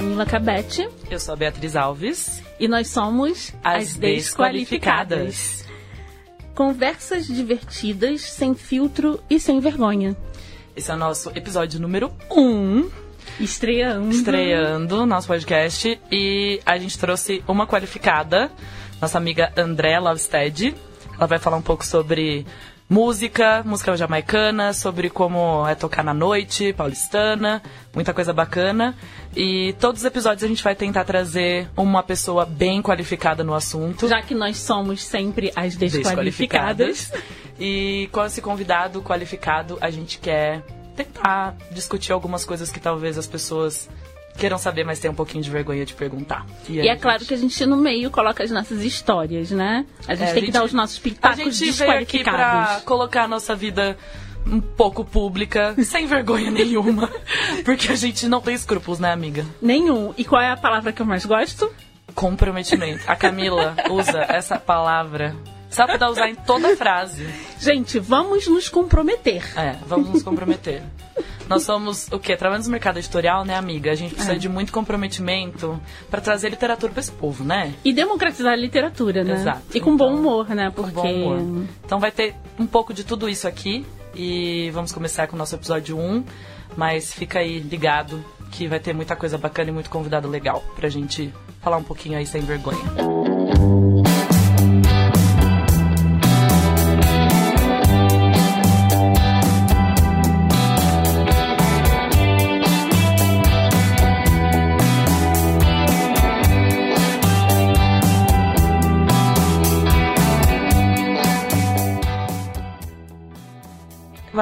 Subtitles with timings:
[0.00, 0.88] sou a Camila Cabete.
[1.10, 2.42] Eu sou a Beatriz Alves.
[2.58, 5.26] E nós somos as, as Desqualificadas.
[5.26, 5.64] Desqualificadas.
[6.54, 10.16] Conversas divertidas, sem filtro e sem vergonha.
[10.74, 12.40] Esse é o nosso episódio número 1.
[12.40, 12.90] Um.
[13.38, 14.10] Estreando.
[14.10, 16.00] Estreando nosso podcast.
[16.10, 18.50] E a gente trouxe uma qualificada,
[19.00, 20.74] nossa amiga André Lovestead.
[21.16, 22.46] Ela vai falar um pouco sobre
[22.90, 27.62] música, música jamaicana, sobre como é tocar na noite, paulistana,
[27.94, 28.96] muita coisa bacana.
[29.34, 34.08] E todos os episódios a gente vai tentar trazer uma pessoa bem qualificada no assunto.
[34.08, 37.08] Já que nós somos sempre as desqualificadas.
[37.08, 37.40] desqualificadas.
[37.60, 40.62] E com esse convidado qualificado, a gente quer
[40.96, 43.88] tentar discutir algumas coisas que talvez as pessoas
[44.36, 46.46] queiram saber, mas tem um pouquinho de vergonha de perguntar.
[46.68, 47.28] E, aí, e é claro gente...
[47.28, 49.84] que a gente no meio coloca as nossas histórias, né?
[50.06, 52.24] A gente é, tem a gente, que dar os nossos pitacos A gente veio aqui
[52.24, 53.96] pra colocar a nossa vida
[54.46, 57.10] um pouco pública, sem vergonha nenhuma,
[57.64, 59.44] porque a gente não tem escrúpulos, né, amiga?
[59.60, 60.14] Nenhum.
[60.16, 61.70] E qual é a palavra que eu mais gosto?
[62.14, 63.04] Comprometimento.
[63.06, 65.36] A Camila usa essa palavra
[65.70, 67.28] só pra usar em toda frase.
[67.58, 69.44] Gente, vamos nos comprometer.
[69.56, 70.82] É, vamos nos comprometer.
[71.50, 72.36] Nós somos o quê?
[72.36, 73.90] Trabalhando no mercado editorial, né, amiga?
[73.90, 74.38] A gente precisa é.
[74.38, 77.74] de muito comprometimento para trazer literatura para esse povo, né?
[77.84, 79.34] E democratizar a literatura, né?
[79.34, 79.62] Exato.
[79.74, 80.70] E com então, bom humor, né?
[80.70, 80.92] Porque...
[80.92, 81.66] Com bom humor.
[81.84, 83.84] Então vai ter um pouco de tudo isso aqui
[84.14, 86.24] e vamos começar com o nosso episódio 1,
[86.76, 90.88] mas fica aí ligado que vai ter muita coisa bacana e muito convidado legal pra
[90.88, 93.39] gente falar um pouquinho aí sem vergonha.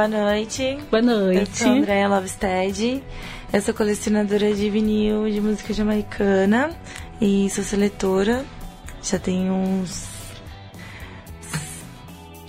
[0.08, 0.78] Boa noite.
[0.90, 1.38] Boa noite.
[1.38, 3.04] Eu sou a Andrea Lovestead.
[3.52, 6.70] Eu sou colecionadora de vinil de música jamaicana
[7.20, 8.42] e sou seletora.
[9.02, 10.08] Já tenho uns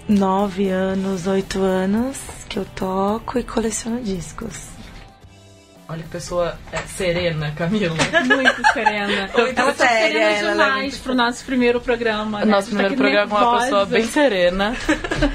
[0.07, 4.78] nove anos, oito anos que eu toco e coleciono discos.
[5.89, 7.95] Olha que pessoa é, serena, Camila.
[8.23, 9.27] Muito serena.
[9.35, 12.39] Muito ela tá séria, serena é demais é pro nosso primeiro programa.
[12.41, 12.45] Né?
[12.45, 14.75] Nosso primeiro tá programa é uma pessoa bem serena.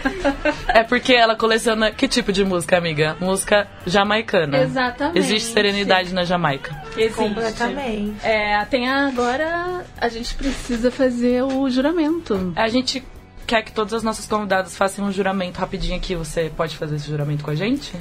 [0.73, 3.17] é porque ela coleciona que tipo de música, amiga?
[3.19, 4.59] Música jamaicana.
[4.59, 5.19] Exatamente.
[5.19, 6.81] Existe serenidade na Jamaica.
[6.97, 7.17] Existe.
[7.17, 8.25] Completamente.
[8.25, 9.85] É, tem agora.
[10.01, 12.53] A gente precisa fazer o juramento.
[12.55, 13.05] A gente
[13.45, 16.15] quer que todas as nossas convidadas façam um juramento rapidinho aqui.
[16.15, 17.93] Você pode fazer esse juramento com a gente?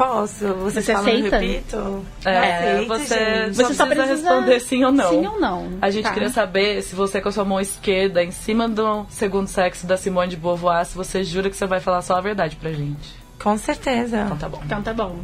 [0.00, 0.54] Posso?
[0.54, 1.38] Você, você aceita?
[1.38, 2.06] repito?
[2.24, 5.10] É, aceita, você, você só, precisa responder sim ou não.
[5.10, 5.72] Sim ou não.
[5.82, 6.14] A gente tá.
[6.14, 9.98] queria saber se você com a sua mão esquerda em cima do segundo sexo da
[9.98, 13.14] Simone de Beauvoir, se você jura que você vai falar só a verdade pra gente.
[13.42, 14.22] Com certeza.
[14.22, 14.62] Então tá bom.
[14.64, 15.18] Então tá bom.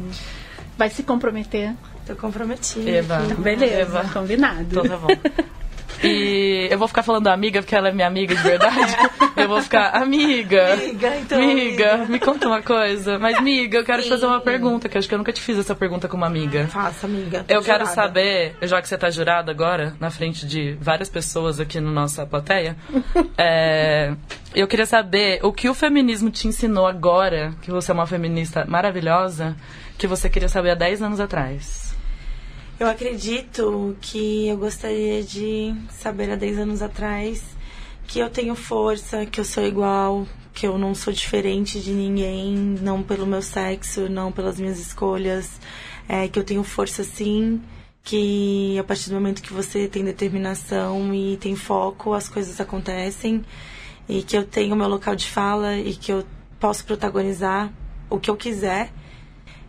[0.77, 1.73] Vai se comprometer?
[2.05, 2.87] Tô comprometida.
[2.87, 3.23] Eva.
[3.25, 4.09] Então, beleza, Eva.
[4.13, 4.61] combinado.
[4.61, 5.07] Então tá bom.
[6.03, 8.95] E eu vou ficar falando amiga, porque ela é minha amiga de verdade.
[9.35, 10.73] eu vou ficar, amiga.
[10.73, 11.41] Amiga, então.
[11.41, 12.11] Amiga, amiga.
[12.11, 13.17] me conta uma coisa.
[13.17, 15.57] Mas, amiga, eu quero te fazer uma pergunta, que acho que eu nunca te fiz
[15.57, 16.67] essa pergunta com uma amiga.
[16.67, 17.45] Faça, amiga.
[17.47, 17.83] Eu jurada.
[17.83, 21.91] quero saber, já que você tá jurada agora, na frente de várias pessoas aqui na
[21.91, 22.75] nossa plateia,
[23.37, 24.13] é,
[24.53, 28.65] eu queria saber o que o feminismo te ensinou agora, que você é uma feminista
[28.65, 29.55] maravilhosa,
[29.97, 31.86] que você queria saber há 10 anos atrás.
[32.79, 37.43] Eu acredito que eu gostaria de saber há 10 anos atrás
[38.05, 42.55] que eu tenho força, que eu sou igual, que eu não sou diferente de ninguém,
[42.55, 45.59] não pelo meu sexo, não pelas minhas escolhas,
[46.07, 47.59] é, que eu tenho força sim,
[48.03, 53.43] que a partir do momento que você tem determinação e tem foco, as coisas acontecem,
[54.07, 56.23] e que eu tenho meu local de fala e que eu
[56.59, 57.73] posso protagonizar
[58.07, 58.91] o que eu quiser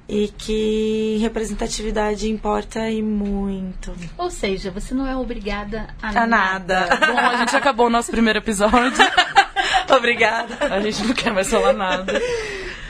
[0.08, 3.94] e que representatividade importa e muito.
[4.16, 6.86] Ou seja, você não é obrigada a, a nada.
[6.86, 7.06] nada.
[7.06, 8.92] Bom, a gente acabou o nosso primeiro episódio.
[9.96, 10.74] Obrigada.
[10.74, 12.20] A gente não quer mais falar nada.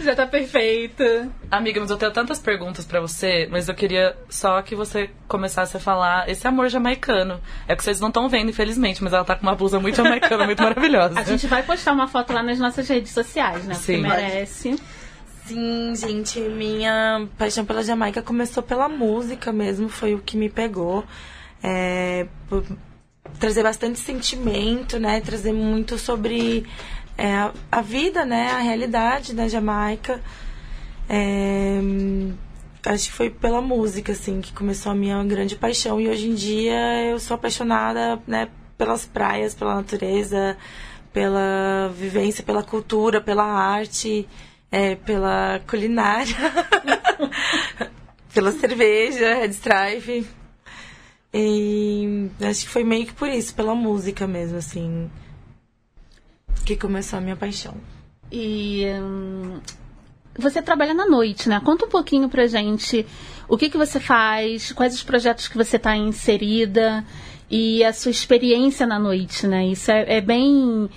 [0.00, 1.28] Já tá perfeita.
[1.50, 5.76] Amiga, mas eu tenho tantas perguntas para você, mas eu queria só que você começasse
[5.76, 7.40] a falar esse amor jamaicano.
[7.66, 10.44] É que vocês não estão vendo, infelizmente, mas ela tá com uma blusa muito jamaicana,
[10.44, 11.18] muito maravilhosa.
[11.18, 13.74] A gente vai postar uma foto lá nas nossas redes sociais, né?
[13.74, 14.02] Sim.
[14.02, 14.76] Porque merece.
[15.48, 21.02] Sim, gente, minha paixão pela Jamaica começou pela música mesmo, foi o que me pegou.
[21.62, 22.26] É,
[23.40, 25.22] trazer bastante sentimento, né?
[25.22, 26.66] Trazer muito sobre
[27.16, 28.50] é, a, a, vida, né?
[28.50, 30.20] A realidade da Jamaica.
[31.08, 31.80] É,
[32.84, 35.98] acho que foi pela música, assim, que começou a minha grande paixão.
[35.98, 38.48] E hoje em dia eu sou apaixonada, né?
[38.76, 40.58] Pelas praias, pela natureza,
[41.10, 44.28] pela vivência, pela cultura, pela arte
[44.70, 46.36] é, pela culinária,
[48.32, 50.26] pela cerveja, Red Stripe.
[51.32, 55.10] E acho que foi meio que por isso, pela música mesmo, assim,
[56.64, 57.74] que começou a minha paixão.
[58.30, 59.60] E hum,
[60.38, 61.60] você trabalha na noite, né?
[61.60, 63.04] Conta um pouquinho pra gente
[63.48, 67.04] o que, que você faz, quais os projetos que você está inserida
[67.50, 69.66] e a sua experiência na noite, né?
[69.66, 70.88] Isso é, é bem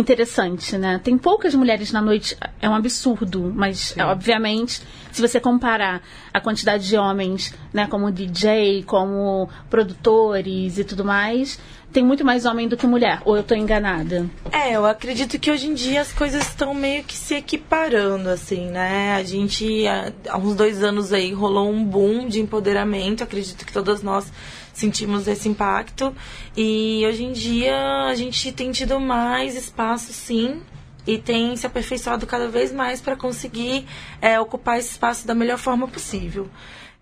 [0.00, 1.00] interessante, né?
[1.02, 4.80] Tem poucas mulheres na noite, é um absurdo, mas obviamente,
[5.10, 6.02] se você comparar
[6.32, 11.58] a quantidade de homens, né, como DJ, como produtores e tudo mais,
[11.92, 14.28] tem muito mais homem do que mulher, ou eu estou enganada?
[14.52, 18.66] É, eu acredito que hoje em dia as coisas estão meio que se equiparando, assim,
[18.66, 19.14] né?
[19.14, 19.84] A gente,
[20.28, 24.30] há uns dois anos aí, rolou um boom de empoderamento, acredito que todas nós
[24.78, 26.14] sentimos esse impacto.
[26.56, 30.60] E hoje em dia a gente tem tido mais espaço, sim,
[31.06, 33.86] e tem se aperfeiçoado cada vez mais para conseguir
[34.20, 36.48] é, ocupar esse espaço da melhor forma possível.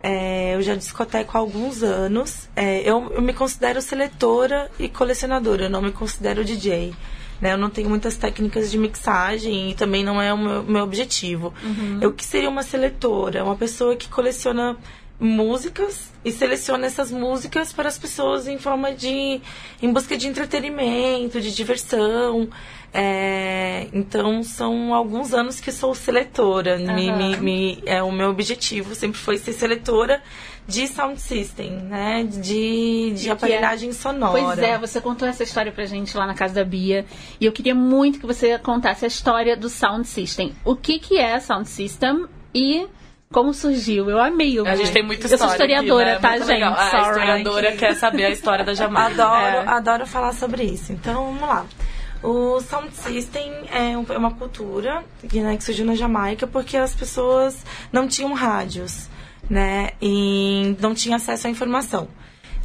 [0.00, 2.48] É, eu já discoteco há alguns anos.
[2.54, 6.94] É, eu, eu, me considero seletora e colecionadora, eu não me considero DJ.
[7.40, 7.52] Né?
[7.52, 11.52] Eu não tenho muitas técnicas de mixagem e também não é o meu, meu objetivo.
[11.62, 11.98] Uhum.
[12.00, 14.76] Eu que seria uma seletora, uma pessoa que coleciona
[15.18, 19.40] músicas e seleciona essas músicas para as pessoas em forma de
[19.82, 22.48] em busca de entretenimento, de diversão.
[22.92, 26.76] É, então são alguns anos que sou seletora.
[26.78, 26.94] Uhum.
[26.94, 30.22] Me, me, me, é o meu objetivo sempre foi ser seletora
[30.66, 32.24] de sound system, né?
[32.24, 33.92] De, de aparelhagem é?
[33.92, 34.32] sonora.
[34.32, 37.06] Pois é, você contou essa história pra gente lá na casa da Bia.
[37.40, 40.54] E eu queria muito que você contasse a história do sound system.
[40.64, 42.86] O que, que é sound system e
[43.32, 44.08] como surgiu.
[44.08, 45.34] Eu amei o A gente tem muita história.
[45.34, 46.38] Eu sou historiadora, aqui, né?
[46.38, 46.62] tá, gente?
[46.62, 49.24] A historiadora quer saber a história da Jamaica.
[49.24, 49.68] Adoro, é.
[49.68, 50.92] adoro falar sobre isso.
[50.92, 51.66] Então, vamos lá.
[52.22, 56.94] O Sound System é, é uma cultura que, né, que surgiu na Jamaica porque as
[56.94, 59.08] pessoas não tinham rádios,
[59.48, 59.90] né?
[60.00, 62.08] E não tinham acesso à informação.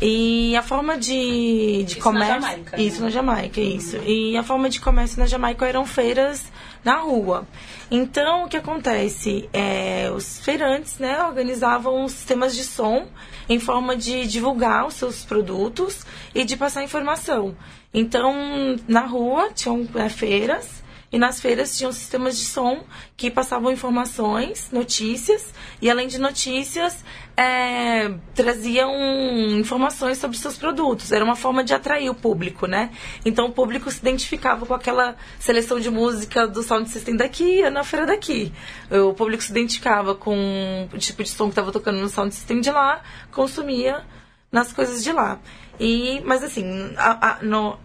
[0.01, 2.33] E a forma de, de isso comércio.
[2.33, 3.05] Na Jamaica, isso né?
[3.05, 3.97] na Jamaica, isso.
[3.97, 6.51] E a forma de comércio na Jamaica eram feiras
[6.83, 7.47] na rua.
[7.89, 9.49] Então, o que acontece?
[9.53, 13.07] É, os feirantes né, organizavam sistemas de som
[13.47, 17.55] em forma de divulgar os seus produtos e de passar informação.
[17.93, 18.33] Então,
[18.87, 22.83] na rua tinham é, feiras e nas feiras tinham sistemas de som
[23.17, 27.03] que passavam informações, notícias, e além de notícias,
[27.35, 28.91] é, traziam
[29.51, 31.11] informações sobre seus produtos.
[31.11, 32.91] Era uma forma de atrair o público, né?
[33.25, 37.83] Então o público se identificava com aquela seleção de música do sound system daqui, na
[37.83, 38.53] feira daqui.
[38.89, 42.61] O público se identificava com o tipo de som que estava tocando no sound system
[42.61, 44.05] de lá, consumia
[44.51, 45.39] nas coisas de lá.
[45.79, 47.77] E, mas assim, a, a, no,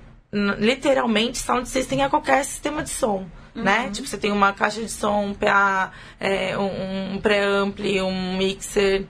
[0.58, 3.26] literalmente sound system é qualquer sistema de som.
[3.54, 3.78] Né?
[3.78, 3.84] Uhum.
[3.84, 3.90] Né?
[3.90, 9.06] Tipo, você tem uma caixa de som, um PA, é, um, um pré-ampli, um mixer,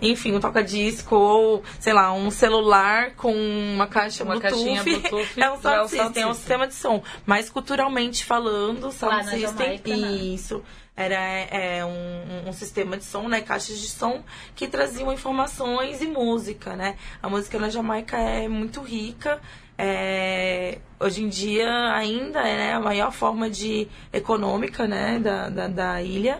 [0.00, 4.64] enfim, um toca-disco ou, sei lá, um celular com uma caixa uma Bluetooth.
[4.64, 7.02] Caixinha Bluetooth é um sound, é system, system, é um sistema de som.
[7.26, 10.62] Mas culturalmente falando, sound Lá system, Jamaica, isso.
[10.96, 13.40] Era é, um, um, sistema de som, né?
[13.40, 14.22] Caixas de som
[14.54, 16.96] que traziam informações e música, né?
[17.22, 19.40] A música na Jamaica é muito rica.
[19.82, 25.68] É, hoje em dia ainda é né, a maior forma de econômica né, da, da,
[25.68, 26.38] da, ilha.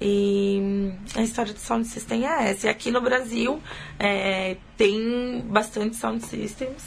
[0.00, 2.68] E a história do sound system é essa.
[2.68, 3.60] E aqui no Brasil
[3.98, 6.84] é, tem bastante sound systems.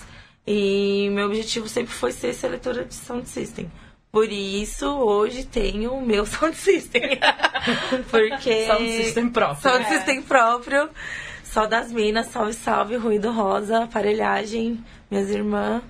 [0.47, 3.69] E meu objetivo sempre foi ser seletora de sound system.
[4.11, 7.19] Por isso, hoje tenho o meu sound system.
[8.09, 8.65] Porque.
[8.65, 9.61] sound system próprio.
[9.61, 9.89] Sound é.
[9.89, 10.89] system próprio.
[11.51, 15.83] Só das minas, salve, salve, ruído rosa, aparelhagem, minhas irmãs.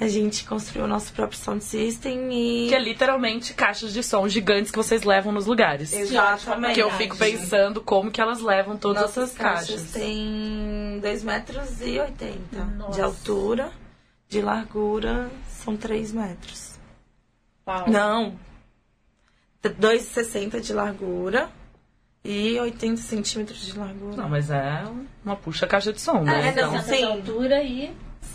[0.00, 2.68] A gente construiu o nosso próprio sound system e.
[2.70, 5.92] Que é literalmente caixas de som gigantes que vocês levam nos lugares.
[5.92, 6.74] Exatamente.
[6.74, 9.68] Que eu fico pensando como que elas levam todas Nossas essas caixas.
[9.68, 9.92] caixas.
[9.92, 13.70] Tem 2 metros e 80 de altura,
[14.30, 16.78] de largura são 3 metros.
[17.66, 17.84] Uau.
[17.86, 18.38] Não.
[19.62, 21.50] 2,60 de largura
[22.24, 24.16] e 80 centímetros de largura.
[24.16, 24.84] Não, mas é
[25.24, 26.48] uma puxa caixa de som, né?
[26.48, 27.02] É, então, sim.
[27.04, 27.90] altura e...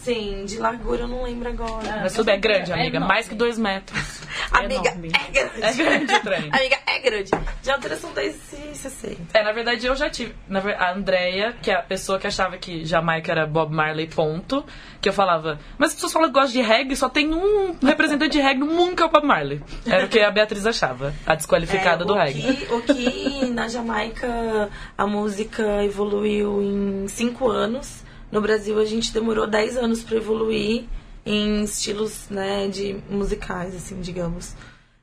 [0.06, 1.92] Sim, de largura eu não lembro agora.
[1.92, 2.98] Ah, mas tudo é grande, amiga.
[2.98, 4.22] É mais que dois metros.
[4.54, 5.63] amiga, é grande.
[5.63, 6.50] É grande o trem.
[6.54, 7.32] amiga, é grande.
[7.63, 9.18] De altura são 2,60.
[9.34, 10.36] É, na verdade eu já tive.
[10.77, 14.63] A Andrea, que é a pessoa que achava que Jamaica era Bob Marley, ponto.
[15.01, 18.34] Que eu falava, mas as pessoas falam que gostam de reggae, só tem um representante
[18.34, 19.60] de reggae no mundo que é o Bob Marley.
[19.88, 22.42] Era o que a Beatriz achava, a desqualificada é, do reggae.
[22.42, 29.13] Que, o que na Jamaica a música evoluiu em cinco anos no Brasil, a gente
[29.13, 30.86] demorou 10 anos para evoluir
[31.25, 34.55] em estilos né, de musicais, assim, digamos.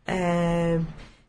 [0.07, 0.81] É,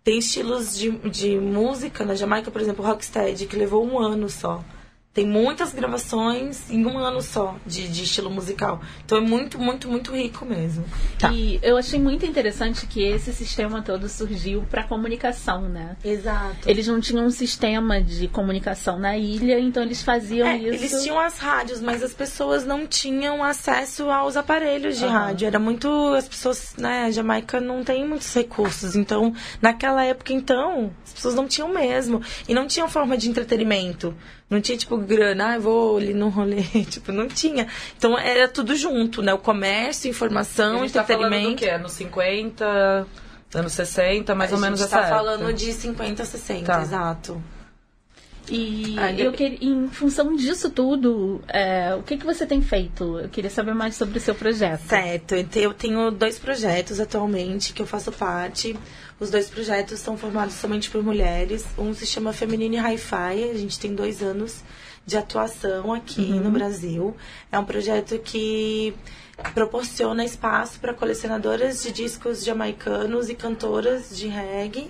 [0.04, 4.64] tem estilos de, de música na Jamaica, por exemplo, Rocksteady, que levou um ano só
[5.14, 8.82] Tem muitas gravações em um ano só de, de estilo musical.
[9.06, 10.84] Então é muito, muito, muito rico mesmo.
[11.20, 11.32] Tá.
[11.32, 15.98] E eu achei muito interessante que esse sistema todo surgiu para comunicação, né?
[16.04, 16.68] Exato.
[16.68, 20.84] Eles não tinham um sistema de comunicação na ilha, então eles faziam é, isso.
[20.84, 25.12] Eles tinham as rádios, mas as pessoas não tinham acesso aos aparelhos de uhum.
[25.12, 25.46] rádio.
[25.46, 25.88] Era muito.
[26.16, 27.04] As pessoas, né?
[27.04, 28.96] A Jamaica não tem muitos recursos.
[28.96, 32.20] Então, naquela época, então, as pessoas não tinham mesmo.
[32.48, 34.16] E não tinham forma de entretenimento.
[34.54, 36.62] Não tinha, tipo, grana, ah, eu vou ali no rolê.
[36.86, 37.68] tipo, não tinha.
[37.98, 39.34] Então era tudo junto, né?
[39.34, 41.32] O comércio, informação, a gente entretenimento.
[41.32, 41.70] Tá falando do quê?
[41.70, 43.08] Anos 50,
[43.56, 46.82] anos 60, mais a ou menos essa tá falando de 50, 60, tá.
[46.82, 47.42] exato.
[48.50, 53.20] E eu queria, em função disso tudo, é, o que, que você tem feito?
[53.20, 54.82] Eu queria saber mais sobre o seu projeto.
[54.82, 58.78] Certo, eu tenho dois projetos atualmente que eu faço parte.
[59.20, 61.66] Os dois projetos são formados somente por mulheres.
[61.78, 64.62] Um se chama Feminine Hi-Fi, a gente tem dois anos
[65.06, 66.42] de atuação aqui uhum.
[66.42, 67.16] no Brasil.
[67.52, 68.94] É um projeto que
[69.54, 74.90] proporciona espaço para colecionadoras de discos jamaicanos e cantoras de reggae.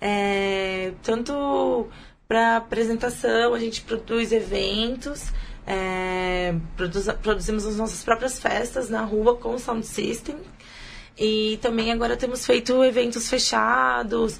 [0.00, 1.88] É, tanto
[2.28, 5.32] para apresentação, a gente produz eventos,
[5.66, 10.36] é, produz, produzimos as nossas próprias festas na rua com o Sound System.
[11.18, 14.38] E também agora temos feito eventos fechados,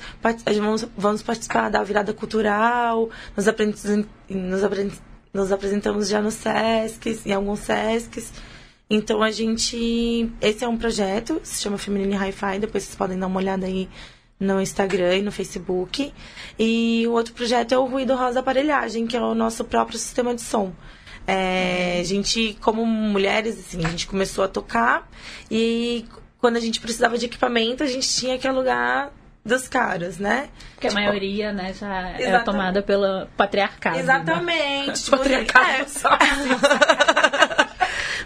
[0.56, 3.46] vamos, vamos participar da virada cultural, nos,
[4.28, 4.62] nos,
[5.32, 8.32] nos apresentamos já no Sesc, em alguns Sescs.
[8.88, 10.30] Então a gente.
[10.40, 13.88] Esse é um projeto, se chama Feminine Hi-Fi, depois vocês podem dar uma olhada aí
[14.38, 16.12] no Instagram e no Facebook.
[16.58, 20.34] E o outro projeto é o Ruído Rosa Aparelhagem, que é o nosso próprio sistema
[20.34, 20.72] de som.
[21.26, 25.06] É, a gente, como mulheres, assim, a gente começou a tocar
[25.50, 26.06] e
[26.40, 29.10] quando a gente precisava de equipamento, a gente tinha que alugar
[29.44, 30.48] dos caras, né?
[30.74, 33.96] Porque tipo, a maioria, né, já é era tomada pelo patriarcado.
[33.96, 34.02] Né?
[34.02, 34.88] Exatamente.
[34.88, 34.92] Né?
[34.98, 35.84] Tipo, patriarcado é.
[35.86, 36.10] só.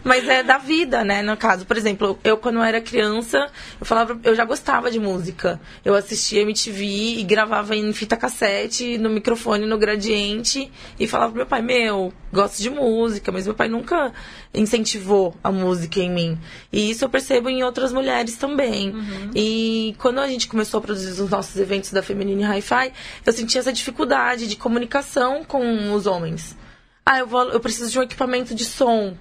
[0.05, 1.23] Mas é da vida, né?
[1.23, 3.47] No caso, por exemplo, eu quando eu era criança,
[3.81, 5.61] eu falava, eu já gostava de música.
[5.85, 6.85] Eu assistia MTV
[7.19, 12.13] e gravava em fita cassete, no microfone, no gradiente, e falava pro meu pai, meu,
[12.33, 14.13] gosto de música, mas meu pai nunca
[14.55, 16.39] incentivou a música em mim.
[16.73, 18.91] E isso eu percebo em outras mulheres também.
[18.91, 19.31] Uhum.
[19.35, 22.93] E quando a gente começou a produzir os nossos eventos da Feminine Hi-Fi,
[23.25, 26.57] eu sentia essa dificuldade de comunicação com os homens.
[27.05, 29.17] Ah, eu, vou, eu preciso de um equipamento de som.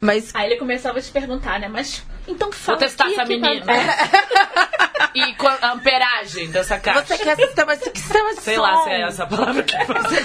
[0.00, 0.34] Mas...
[0.34, 1.68] Aí ele começava a te perguntar, né?
[1.68, 2.78] Mas então fala.
[2.78, 3.64] Vou testar essa menina.
[5.14, 7.04] E a amperagem dessa caixa.
[7.04, 8.60] Você quer sistema, sistema de Sei som.
[8.60, 10.16] lá se é essa palavra que você...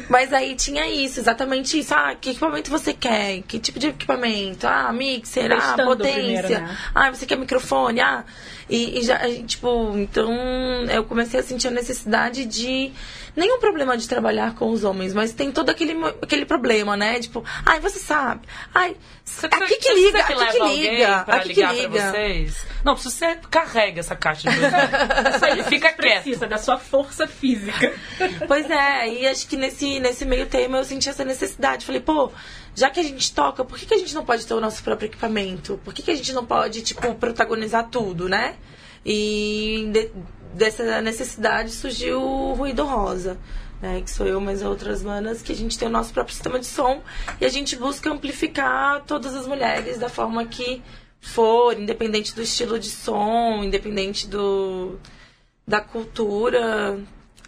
[0.08, 1.94] Mas aí tinha isso, exatamente isso.
[1.94, 3.42] Ah, que equipamento você quer?
[3.42, 4.66] Que tipo de equipamento?
[4.66, 6.14] Ah, mixer, ah, potência.
[6.14, 6.78] Primeiro, né?
[6.94, 8.00] Ah, você quer microfone?
[8.00, 8.24] Ah,
[8.68, 10.32] e, e já, tipo, então
[10.88, 12.92] eu comecei a sentir a necessidade de
[13.36, 17.20] nenhum problema de trabalhar com os homens, mas tem todo aquele, aquele problema, né?
[17.20, 18.48] Tipo, ai, você sabe.
[18.74, 21.22] Ai, você, aqui que liga, aqui que liga.
[21.24, 21.90] Pra aqui ligar que liga.
[21.90, 22.66] pra vocês?
[22.82, 26.22] Não, se você carrega essa caixa de Isso aí fica quieto.
[26.22, 27.92] Precisa da sua força física.
[28.46, 31.84] Pois é, e acho que nesse, nesse meio termo eu senti essa necessidade.
[31.84, 32.30] Falei, pô,
[32.74, 34.82] já que a gente toca, por que, que a gente não pode ter o nosso
[34.82, 35.80] próprio equipamento?
[35.84, 38.56] Por que, que a gente não pode, tipo, protagonizar tudo, né?
[39.04, 40.10] E de,
[40.56, 43.38] dessa necessidade surgiu o Ruído Rosa.
[43.80, 46.58] Né, que sou eu, mas outras manas, que a gente tem o nosso próprio sistema
[46.58, 47.02] de som
[47.38, 50.82] e a gente busca amplificar todas as mulheres da forma que
[51.20, 54.98] for, independente do estilo de som, independente do
[55.66, 56.98] da cultura,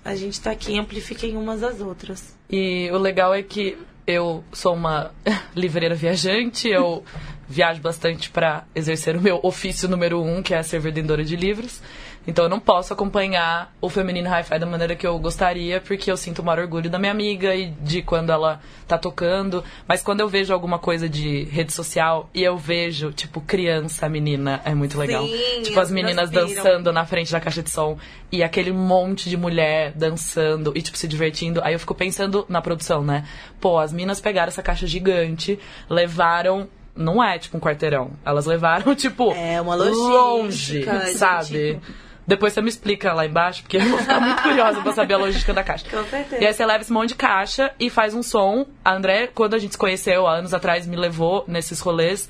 [0.04, 2.36] a gente está aqui e amplifica em umas às outras.
[2.50, 5.12] E o legal é que eu sou uma
[5.54, 7.04] livreira viajante, eu
[7.48, 11.80] viajo bastante para exercer o meu ofício número um, que é ser vendedora de livros.
[12.28, 16.16] Então eu não posso acompanhar o feminino hi-fi da maneira que eu gostaria, porque eu
[16.16, 19.64] sinto o maior orgulho da minha amiga e de quando ela tá tocando.
[19.86, 24.60] Mas quando eu vejo alguma coisa de rede social e eu vejo, tipo, criança, menina,
[24.66, 25.26] é muito legal.
[25.26, 27.96] Sim, tipo, as meninas dançando na frente da caixa de som
[28.30, 31.62] e aquele monte de mulher dançando e, tipo, se divertindo.
[31.64, 33.24] Aí eu fico pensando na produção, né?
[33.58, 35.58] Pô, as minas pegaram essa caixa gigante,
[35.88, 38.10] levaram não é tipo um quarteirão.
[38.24, 41.74] Elas levaram, tipo, é uma longe, sabe?
[41.74, 42.07] Tipo...
[42.28, 45.16] Depois você me explica lá embaixo, porque eu vou ficar muito curiosa pra saber a
[45.16, 45.86] logística da caixa.
[45.88, 46.42] Com certeza.
[46.42, 48.66] E aí você leva esse monte de caixa e faz um som.
[48.84, 52.28] A André, quando a gente se conheceu há anos atrás, me levou nesses rolês.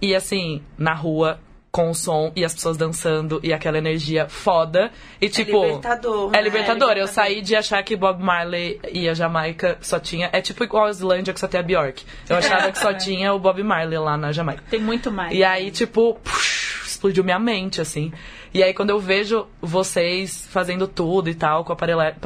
[0.00, 1.40] E assim, na rua,
[1.72, 4.90] com o som e as pessoas dançando e aquela energia foda.
[5.20, 5.64] E é tipo.
[5.64, 5.72] É libertador.
[5.72, 6.36] É libertador.
[6.36, 6.96] É libertador.
[6.96, 10.30] Eu saí de achar que Bob Marley e a Jamaica só tinha.
[10.32, 12.04] É tipo igual a Islândia que só tem a Bjork.
[12.28, 14.62] Eu achava que só tinha o Bob Marley lá na Jamaica.
[14.70, 15.34] Tem muito mais.
[15.34, 16.14] E aí, tipo.
[16.22, 16.59] Puxa,
[17.00, 18.12] explodiu minha mente, assim.
[18.52, 21.76] E aí quando eu vejo vocês fazendo tudo e tal, com a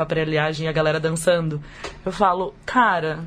[0.02, 1.62] aparelhagem e a galera dançando,
[2.04, 3.21] eu falo, cara,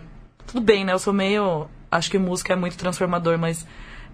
[0.46, 0.92] tudo bem, né?
[0.92, 1.68] Eu sou meio.
[1.90, 3.66] Acho que música é muito transformador, mas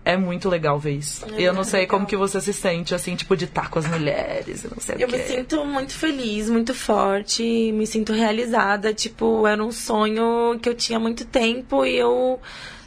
[0.05, 1.25] é muito legal ver isso.
[1.37, 3.87] e eu não sei como que você se sente, assim, tipo, de estar com as
[3.87, 5.23] mulheres, eu não sei Eu o me quê.
[5.23, 8.93] sinto muito feliz, muito forte, me sinto realizada.
[8.93, 12.39] Tipo, era um sonho que eu tinha há muito tempo e eu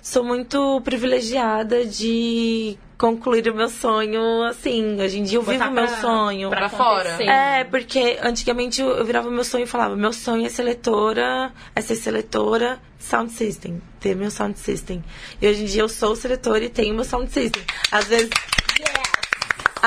[0.03, 5.01] sou muito privilegiada de concluir o meu sonho assim.
[5.01, 6.49] Hoje em dia eu Botar vivo o meu pra- sonho.
[6.51, 7.09] pra fora.
[7.15, 7.31] acontecer.
[7.31, 11.53] É, porque antigamente eu, eu virava meu sonho e falava, meu sonho é ser seletora,
[11.75, 15.05] é ser seletora sound system, ter meu sound system.
[15.41, 17.63] E hoje em dia eu sou seletora e tenho meu sound system.
[17.93, 18.31] Às vezes.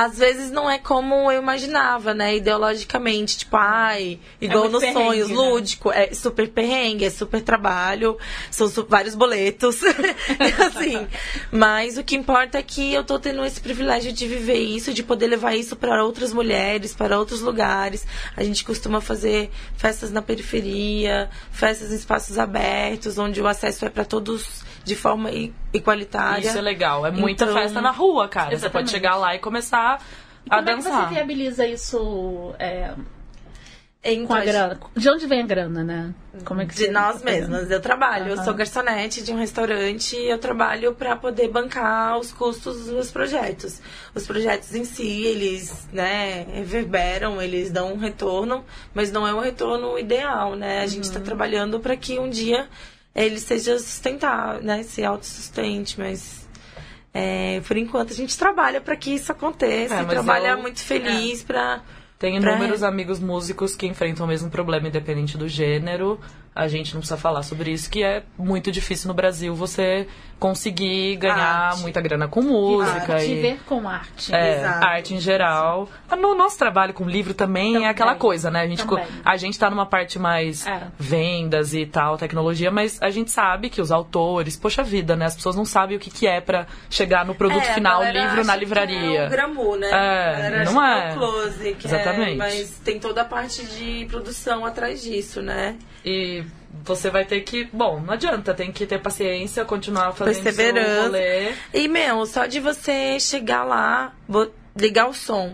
[0.01, 2.37] Às vezes não é como eu imaginava, né?
[2.37, 5.35] Ideologicamente, tipo, ai, igual muito nos sonhos, né?
[5.35, 8.17] lúdico, é super perrengue, é super trabalho,
[8.49, 9.81] são su- vários boletos,
[10.65, 11.05] assim.
[11.51, 15.03] Mas o que importa é que eu tô tendo esse privilégio de viver isso, de
[15.03, 18.07] poder levar isso para outras mulheres, para outros lugares.
[18.37, 23.89] A gente costuma fazer festas na periferia, festas em espaços abertos, onde o acesso é
[23.89, 25.29] para todos de forma
[25.73, 26.45] igualitária.
[26.47, 27.05] Isso é legal.
[27.05, 28.49] É muita Então- festa na rua, cara.
[28.49, 28.73] Você Exatamente.
[28.73, 30.01] pode chegar lá e começar
[30.45, 31.07] E a como é que dançar.
[31.09, 32.91] você viabiliza isso é,
[34.01, 34.79] Então, com a grana?
[34.95, 36.13] De onde vem a grana, né?
[36.45, 37.69] Como é que De você nós mesmas.
[37.69, 38.43] Eu trabalho, eu Aham.
[38.45, 43.11] sou garçonete de um restaurante e eu trabalho para poder bancar os custos dos meus
[43.11, 43.81] projetos.
[44.15, 49.39] Os projetos em si, eles, né, reverberam, eles dão um retorno, mas não é um
[49.41, 50.79] retorno ideal, né?
[50.81, 51.09] A gente Uhum.
[51.09, 52.69] está trabalhando para que um dia
[53.15, 56.47] ele seja sustentável, né, se autossustente, mas
[57.13, 61.43] é, por enquanto a gente trabalha para que isso aconteça, É, trabalha eu- muito feliz
[61.43, 61.81] para
[62.19, 66.19] Tem Pra- inúmeros amigos músicos que enfrentam o mesmo problema, independente do gênero.
[66.55, 70.07] A gente não precisa falar sobre isso, que é muito difícil no Brasil você
[70.39, 71.81] conseguir ganhar Arte.
[71.81, 73.15] muita grana com música.
[73.15, 73.41] Arte, e...
[73.41, 74.33] ver com arte.
[74.33, 74.85] É, Exato.
[74.85, 75.89] arte em geral.
[76.17, 77.87] No nosso trabalho com livro também, Também.
[77.87, 78.61] é aquela coisa, né?
[78.61, 79.05] A gente, Também.
[79.23, 80.87] a gente tá numa parte mais É.
[80.97, 85.25] vendas e tal, tecnologia, mas a gente sabe que os autores, poxa vida, né?
[85.25, 88.43] As pessoas não sabem o que, que é pra chegar no produto É, final, livro
[88.45, 89.19] na livraria.
[89.21, 89.89] É o Gramu, né?
[89.91, 91.09] É, não é.
[91.09, 92.31] é o close, que Exatamente.
[92.33, 95.77] É, mas tem toda a parte de produção atrás disso, né?
[96.09, 96.43] E
[96.83, 97.65] você vai ter que.
[97.71, 101.01] Bom, não adianta, tem que ter paciência, continuar fazendo seu Perseverança.
[101.03, 101.53] rolê.
[101.73, 104.13] E, meu, só de você chegar lá,
[104.75, 105.53] ligar o som,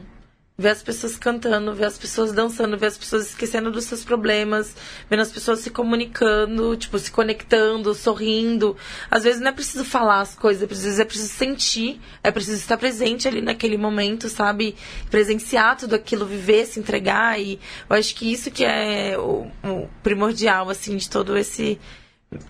[0.58, 4.74] ver as pessoas cantando, ver as pessoas dançando, ver as pessoas esquecendo dos seus problemas,
[5.10, 8.78] vendo as pessoas se comunicando, tipo, se conectando, sorrindo.
[9.12, 12.58] Às vezes não é preciso falar as coisas, é preciso, é preciso sentir, é preciso
[12.58, 14.76] estar presente ali naquele momento, sabe?
[15.12, 17.40] Presenciar tudo aquilo, viver, se entregar.
[17.40, 21.78] E eu acho que isso que é o, o primordial, assim, de todo esse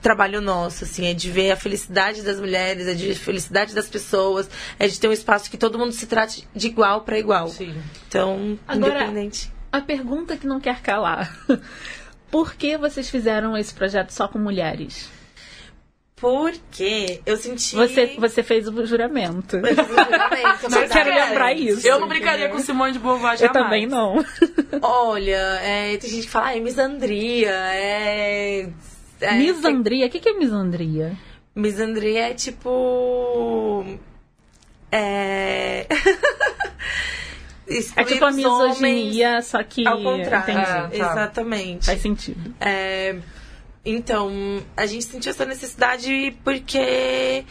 [0.02, 3.74] trabalho nosso, assim, é de ver a felicidade das mulheres, é de ver a felicidade
[3.74, 7.17] das pessoas, é de ter um espaço que todo mundo se trate de igual para
[7.19, 7.48] igual.
[7.48, 7.76] Sim.
[8.08, 9.52] Então, Agora- independente.
[9.71, 11.38] A pergunta que não quer calar.
[12.32, 15.10] Por que vocês fizeram esse projeto só com mulheres?
[16.15, 17.76] Porque eu senti.
[17.76, 19.58] Você, você fez o juramento.
[19.58, 21.86] Eu fiz um juramento, Eu mas quero é, lembrar isso.
[21.86, 23.54] Eu não brincaria com Simone de Beauvoir Eu jamais.
[23.63, 24.24] também não.
[24.82, 28.69] Olha, é, tem gente que fala, ah, é misandria, é.
[29.21, 30.08] É misandria?
[30.08, 31.17] O que que é misandria?
[31.56, 33.86] Misandria é tipo.
[34.91, 35.88] É.
[37.95, 39.88] É tipo a homens misoginia, só que.
[39.88, 40.54] Ao contrário.
[40.54, 40.99] Entendi.
[40.99, 41.12] Tá.
[41.12, 41.86] Exatamente.
[41.88, 42.54] Faz sentido.
[42.62, 43.15] É,
[43.84, 47.43] então, a gente sentiu essa necessidade porque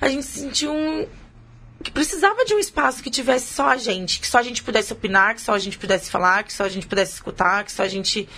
[0.00, 1.06] a gente sentiu um,
[1.82, 4.92] que precisava de um espaço que tivesse só a gente, que só a gente pudesse
[4.92, 7.82] opinar, que só a gente pudesse falar, que só a gente pudesse escutar, que só
[7.82, 8.28] a gente.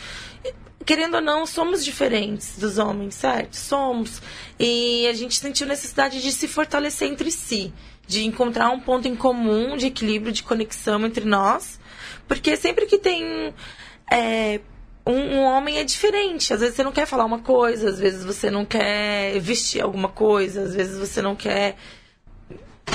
[0.88, 3.54] Querendo ou não, somos diferentes dos homens, certo?
[3.54, 4.22] Somos.
[4.58, 7.74] E a gente sentiu necessidade de se fortalecer entre si,
[8.06, 11.78] de encontrar um ponto em comum de equilíbrio, de conexão entre nós.
[12.26, 13.52] Porque sempre que tem
[14.10, 14.62] é,
[15.06, 16.54] um, um homem é diferente.
[16.54, 20.08] Às vezes você não quer falar uma coisa, às vezes você não quer vestir alguma
[20.08, 21.76] coisa, às vezes você não quer.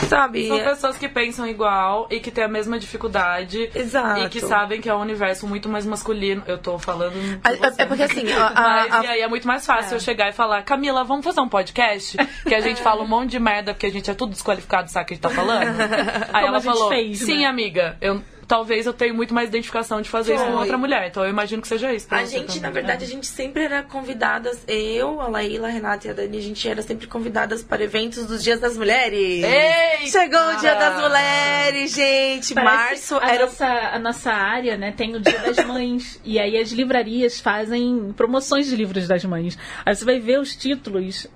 [0.07, 0.47] Sabe?
[0.47, 3.69] São pessoas que pensam igual e que têm a mesma dificuldade.
[3.73, 4.21] Exato.
[4.21, 6.43] E que sabem que é um universo muito mais masculino.
[6.45, 7.13] Eu tô falando.
[7.13, 7.81] você.
[7.81, 10.29] É porque assim, a- a- Mas, a- e aí é muito mais fácil eu chegar
[10.29, 12.17] e falar, Camila, vamos fazer um podcast?
[12.47, 15.03] Que a gente fala um monte de merda porque a gente é tudo desqualificado, sabe
[15.03, 15.63] o que a gente tá falando?
[16.33, 17.45] Aí Como ela a gente falou, fez, sim, né?
[17.45, 20.59] amiga, eu, talvez eu tenha muito mais identificação de fazer isso com Foi.
[20.61, 21.07] outra mulher.
[21.07, 22.07] Então eu imagino que seja isso.
[22.07, 22.61] pra A você gente, também.
[22.61, 26.37] na verdade, a gente sempre era convidadas, eu, a Laíla, a Renata e a Dani,
[26.37, 29.43] a gente era sempre convidadas para eventos dos Dias das Mulheres.
[29.43, 30.07] Eita!
[30.07, 32.53] Chegou o Dia das Mulheres, gente!
[32.53, 34.91] Parece Março a era nossa, a nossa área, né?
[34.91, 36.19] Tem o Dia das Mães.
[36.25, 39.57] e aí as livrarias fazem promoções de livros das mães.
[39.85, 41.27] Aí você vai ver os títulos.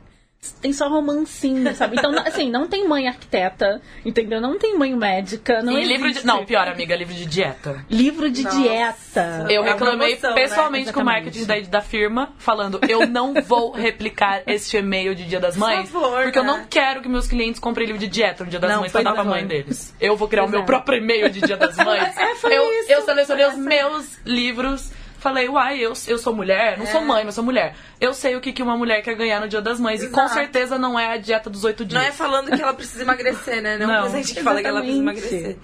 [0.61, 1.97] Tem só romancinho, sabe?
[1.97, 4.39] Então, assim, não tem mãe arquiteta, entendeu?
[4.39, 6.25] Não tem mãe médica, não e livro de.
[6.25, 7.83] Não, pior, amiga, livro de dieta.
[7.89, 8.57] Livro de Nossa.
[8.61, 9.45] dieta.
[9.49, 10.41] Eu É reclamei emoção, né?
[10.41, 15.25] pessoalmente com o marketing da, da firma, falando: eu não vou replicar este e-mail de
[15.25, 16.51] Dia das Mães, favor, porque eu né?
[16.51, 19.01] não quero que meus clientes comprem livro de dieta no Dia das Não, Mães pra
[19.03, 19.25] dar pra é.
[19.25, 19.93] mãe deles.
[19.99, 20.65] Eu vou criar o Pois meu é.
[20.65, 22.15] próprio e-mail de Dia das Mães.
[22.17, 22.91] É, foi eu, isso.
[22.91, 23.69] eu selecionei Foi os essa.
[23.69, 24.91] meus livros.
[25.19, 27.03] Falei, uai, eu, eu sou mulher, não sou É.
[27.05, 27.75] mãe, mas sou mulher.
[27.99, 30.03] Eu sei o que, que uma mulher quer ganhar no Dia das Mães.
[30.03, 30.35] E com Exato.
[30.35, 31.99] certeza não é a dieta dos oito dias.
[32.01, 33.77] Não é falando que ela precisa emagrecer, né?
[33.77, 34.05] Não, Não.
[34.05, 35.57] é gente que fala que ela precisa emagrecer.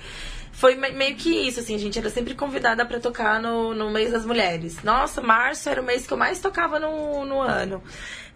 [0.52, 3.89] Foi me- meio que isso, assim, a gente era sempre convidada pra tocar no, no
[3.92, 4.82] mês das mulheres.
[4.84, 7.84] Nossa, março era o mês que eu mais tocava no, no ano.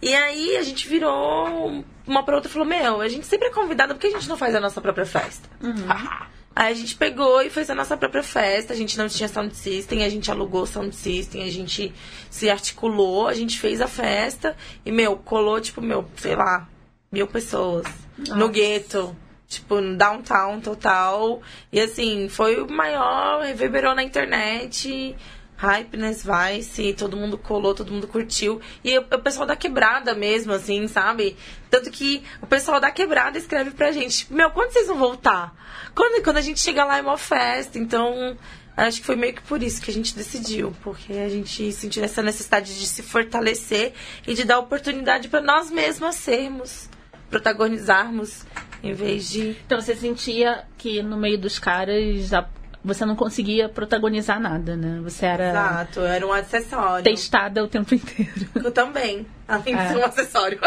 [0.01, 3.51] E aí a gente virou uma pra outra e falou: Meu, a gente sempre é
[3.51, 5.47] convidada, por que a gente não faz a nossa própria festa?
[6.59, 8.73] Aí a gente pegou e fez a nossa própria festa.
[8.73, 11.93] A gente não tinha sound system, a gente alugou sound system, a gente
[12.31, 16.67] se articulou, a gente fez a festa e, meu, colou, tipo, meu, sei lá,
[17.11, 17.85] mil pessoas
[18.17, 19.15] no gueto.
[19.47, 21.43] Tipo, no downtown total.
[21.71, 25.15] E assim, foi o maior, reverberou na internet.
[25.57, 28.61] Hypeness, Vice, todo mundo colou, todo mundo curtiu.
[28.83, 31.35] E o, pessoal da quebrada mesmo, assim, sabe?
[31.69, 35.53] Tanto que o pessoal da quebrada escreve pra gente, meu, quando vocês vão voltar?
[35.95, 38.37] Quando, quando a gente chega lá é uma festa, então
[38.75, 42.03] acho que foi meio que por isso que a gente decidiu, porque a gente sentiu
[42.03, 43.93] essa necessidade de se fortalecer
[44.27, 46.87] e de dar oportunidade pra nós mesmas sermos,
[47.31, 48.45] protagonizarmos,
[48.83, 52.47] em vez de Então você sentia que no meio dos caras a-
[52.83, 54.99] você não conseguia protagonizar nada, né?
[55.03, 57.03] Você era Exato, era um acessório.
[57.03, 58.31] testada o tempo inteiro.
[58.55, 59.87] Eu também, além de É.
[59.89, 60.59] ser um acessório.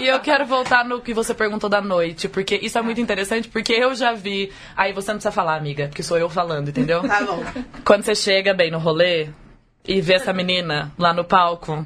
[0.00, 3.48] E eu quero voltar no que você perguntou da noite, porque isso é muito interessante,
[3.48, 4.50] porque eu já vi.
[4.76, 7.02] Aí você não precisa falar, amiga, porque sou eu falando, entendeu?
[7.06, 7.42] Tá bom.
[7.84, 9.28] Quando você chega bem no rolê
[9.86, 11.84] e vê essa menina lá no palco,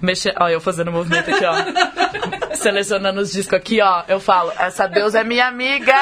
[0.00, 0.34] mexer.
[0.40, 1.54] Ó, eu fazendo movimento aqui, ó.
[2.54, 4.04] Selecionando os discos aqui, ó.
[4.08, 5.94] Eu falo, essa deusa é minha amiga!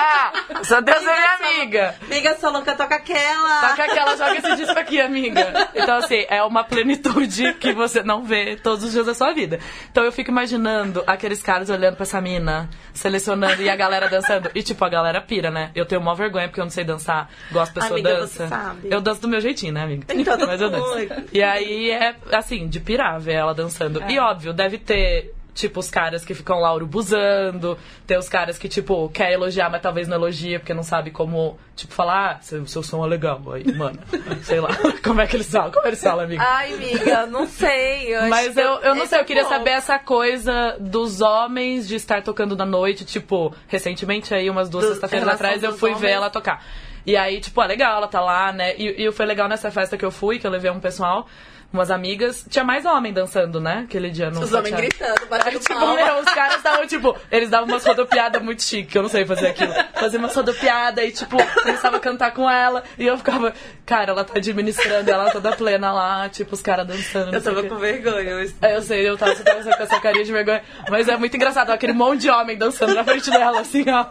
[0.61, 1.95] Essa deusa é minha amiga!
[2.03, 3.69] Amiga, sua louca toca aquela.
[3.69, 5.69] Toca aquela, joga esse disco aqui, amiga.
[5.75, 9.59] Então, assim, é uma plenitude que você não vê todos os dias da sua vida.
[9.91, 14.51] Então, eu fico imaginando aqueles caras olhando pra essa mina, selecionando e a galera dançando.
[14.55, 15.71] E, tipo, a galera pira, né?
[15.75, 17.29] Eu tenho mó vergonha porque eu não sei dançar.
[17.51, 18.45] Gosto pessoa Amiga, dança.
[18.45, 18.89] você sabe.
[18.91, 20.07] Eu danço do meu jeitinho, né, amiga?
[20.13, 20.97] Então, Mas eu danço.
[21.33, 24.03] E aí é, assim, de pirar ver ela dançando.
[24.09, 25.35] E, óbvio, deve ter.
[25.55, 27.77] Tipo, os caras que ficam lá urubuzando.
[28.07, 31.59] Tem os caras que, tipo, quer elogiar, mas talvez não elogia, porque não sabe como,
[31.77, 33.41] tipo, falar, ah, seu, seu som é legal.
[33.53, 33.99] Aí, mano,
[34.43, 34.71] sei lá.
[35.05, 35.71] Como é que eles falam?
[35.71, 36.43] Como eles falam, amiga?
[36.43, 38.15] Ai, amiga, não sei.
[38.17, 39.51] Eu Mas eu, eu não sei, é eu queria bom.
[39.51, 44.87] saber essa coisa dos homens de estar tocando na noite, tipo, recentemente aí, umas duas
[44.87, 46.13] sexta-feiras atrás, eu fui ver homens.
[46.13, 46.65] ela tocar.
[47.05, 48.75] E aí, tipo, é legal, ela tá lá, né?
[48.77, 51.27] E, e foi legal nessa festa que eu fui, que eu levei um pessoal,
[51.73, 52.45] umas amigas.
[52.49, 53.85] Tinha mais homem dançando, né?
[53.85, 57.67] Aquele dia no Os homens gritando, batendo Tipo, meu, os caras estavam, tipo, eles davam
[57.69, 59.73] umas rodopiadas muito chique, que eu não sei fazer aquilo.
[59.95, 62.83] Fazia umas rodopiadas e, tipo, começava a cantar com ela.
[62.99, 63.53] E eu ficava,
[63.87, 67.35] cara, ela tá administrando, ela toda plena lá, tipo, os caras dançando.
[67.35, 68.31] Eu tava com vergonha.
[68.31, 68.53] Eu...
[68.61, 70.63] É, Eu sei, eu tava, você tava com essa carinha de vergonha.
[70.91, 74.07] Mas é muito engraçado, aquele monte de homem dançando na frente dela, assim, ó.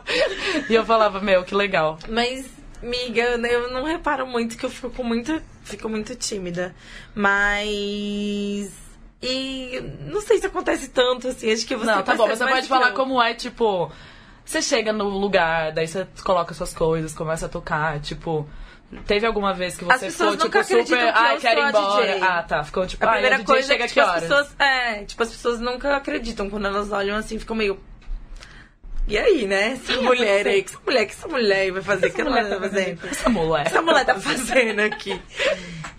[0.70, 1.98] E eu falava, meu, que legal.
[2.08, 2.46] Mas,
[2.82, 5.42] miga, eu não reparo muito que eu fico muito.
[5.64, 6.76] Fico muito tímida.
[7.16, 8.72] Mas.
[9.22, 11.52] E não sei se acontece tanto, assim.
[11.52, 13.92] Acho que você Não, tá bom, mas você pode falar como é, tipo.
[14.44, 18.48] Você chega no lugar, daí você coloca suas coisas, começa a tocar, tipo.
[19.06, 21.14] Teve alguma vez que você ficou, tipo, super.
[21.16, 22.14] Ai, quero ir embora.
[22.14, 22.22] DJ.
[22.22, 22.64] Ah, tá.
[22.64, 24.56] Ficou tipo, A primeira a DJ coisa chega é que tipo, as pessoas.
[24.60, 27.80] É, tipo, as pessoas nunca acreditam quando elas olham assim, ficam meio.
[29.08, 29.74] E aí, né?
[29.74, 32.08] Essa mulher aí, que essa mulher, que essa mulher vai fazer?
[32.08, 33.08] O que ela mulher tá tá fazendo?
[33.08, 33.68] Essa mulher.
[33.68, 35.22] essa mulher tá fazendo aqui?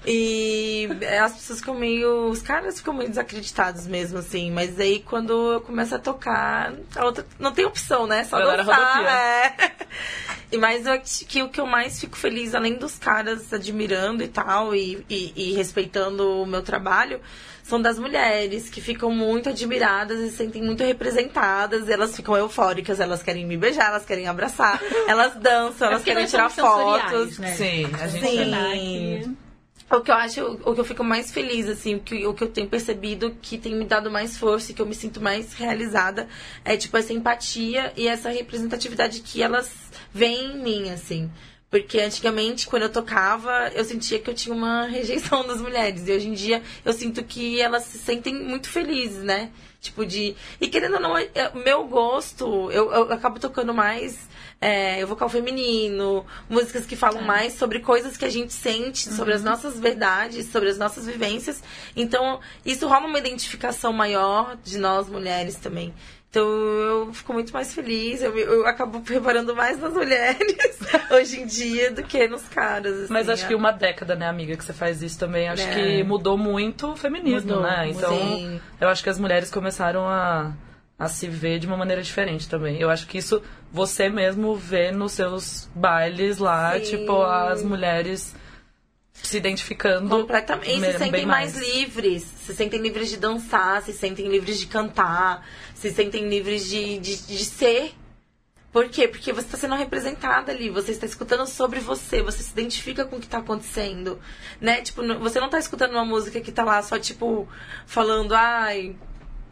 [0.07, 2.29] E é, as pessoas ficam meio.
[2.29, 4.51] Os caras ficam meio desacreditados mesmo, assim.
[4.51, 7.27] Mas aí quando eu começo a tocar, a outra.
[7.38, 8.25] Não tem opção, né?
[8.25, 9.05] Só galera dançar.
[9.05, 9.73] É.
[10.53, 14.29] E mais eu que o que eu mais fico feliz, além dos caras admirando e
[14.29, 17.23] tal, e, e, e respeitando o meu trabalho,
[17.73, 21.89] são das mulheres que ficam muito admiradas e se sentem muito representadas.
[21.89, 26.13] Elas ficam eufóricas, elas querem me beijar, elas querem abraçar, elas dançam, É elas porque
[26.13, 27.39] querem tirar fotos.
[27.39, 27.55] Né?
[27.55, 28.27] Sim, a gente.
[28.27, 29.23] Sim.
[29.23, 29.37] Sim.
[29.91, 32.45] O que eu acho, o que eu fico mais feliz, assim, o que, o que
[32.45, 35.53] eu tenho percebido que tem me dado mais força e que eu me sinto mais
[35.55, 36.29] realizada
[36.65, 39.71] é, tipo, essa empatia e essa representatividade que elas
[40.13, 41.31] veem em mim, assim.
[41.73, 46.07] Porque antigamente, quando eu tocava, eu sentia que eu tinha uma rejeição das mulheres.
[46.07, 49.49] E hoje em dia, eu sinto que elas se sentem muito felizes, né?
[49.81, 50.37] Tipo de.
[50.61, 54.29] E querendo ou não, é- é- meu gosto, eu, eu acabo tocando mais
[54.61, 59.43] é, vocal feminino, músicas que falam mais sobre coisas que a gente sente, sobre as
[59.43, 61.63] nossas verdades, sobre as nossas vivências.
[61.97, 65.93] Então, isso rola uma identificação maior de nós mulheres também.
[66.33, 70.79] Então eu fico muito mais feliz, eu, eu acabo reparando mais nas mulheres
[71.12, 73.01] hoje em dia do que nos caras.
[73.01, 73.49] assim, Mas acho é.
[73.49, 75.75] que uma década, né, amiga, que você faz isso também, acho É.
[75.75, 77.87] que mudou muito o feminismo, Mudou, né?
[77.90, 78.59] Então, Sim.
[78.81, 80.53] eu acho que as mulheres começaram a,
[80.99, 82.81] a se ver de uma maneira diferente também.
[82.81, 86.97] Eu acho que isso você mesmo vê nos seus bailes lá, Sim.
[86.97, 88.35] tipo, as mulheres
[89.23, 90.09] se identificando.
[90.09, 90.71] Completamente.
[90.71, 91.57] E se sentem mais.
[91.57, 92.23] livres.
[92.23, 97.17] Se sentem livres de dançar, se sentem livres de cantar, se sentem livres de, de,
[97.27, 97.95] de ser.
[98.73, 99.07] Por quê?
[99.07, 103.17] Porque você está sendo representada ali, você está escutando sobre você, você se identifica com
[103.17, 104.19] o que está acontecendo,
[104.59, 104.81] né?
[104.81, 107.47] Tipo, você não está escutando uma música que tá lá só, tipo,
[107.87, 108.97] falando, ai,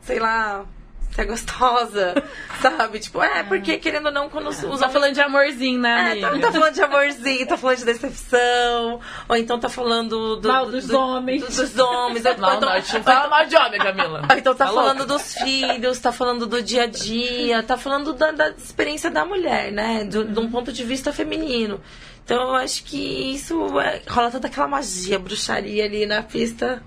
[0.01, 0.65] sei lá,
[1.11, 2.23] você é gostosa,
[2.63, 2.99] sabe?
[3.01, 6.39] Tipo, é, porque querendo ou não, quando os Tá falando de amorzinho, né, é, tá,
[6.39, 10.73] tá falando de amorzinho, tá falando de decepção, ou então tá falando do, Mal do-
[10.73, 11.43] dos do- homens.
[11.43, 12.23] do- dos homens.
[12.25, 14.23] Não, então, não, não fala mal de homem, Camila.
[14.31, 15.13] ou então tá, Tá falando louca?
[15.15, 19.73] dos filhos, tá falando do dia a dia, tá falando da, da experiência da mulher,
[19.73, 20.05] né?
[20.05, 21.81] Do- De um ponto de vista feminino.
[22.25, 26.83] Então eu acho que isso é, rola toda aquela magia, bruxaria ali na pista.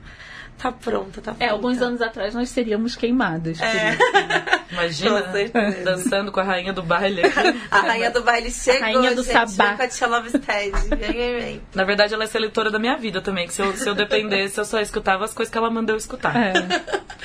[0.63, 1.43] Tá pronta, tá pronta.
[1.43, 3.59] É, alguns anos atrás nós seríamos queimadas.
[3.59, 3.97] É.
[4.71, 7.21] Imagina, Com dançando com a rainha do baile.
[7.69, 9.33] A rainha do baile chegou, rainha do gente.
[9.51, 9.75] sabá.
[9.75, 10.71] Com a Tia Love Stead.
[11.75, 14.57] Na verdade, ela é seletora da minha vida também, que se eu, se eu dependesse,
[14.57, 16.33] eu só escutava as coisas que ela mandou eu escutar.
[16.33, 16.53] É.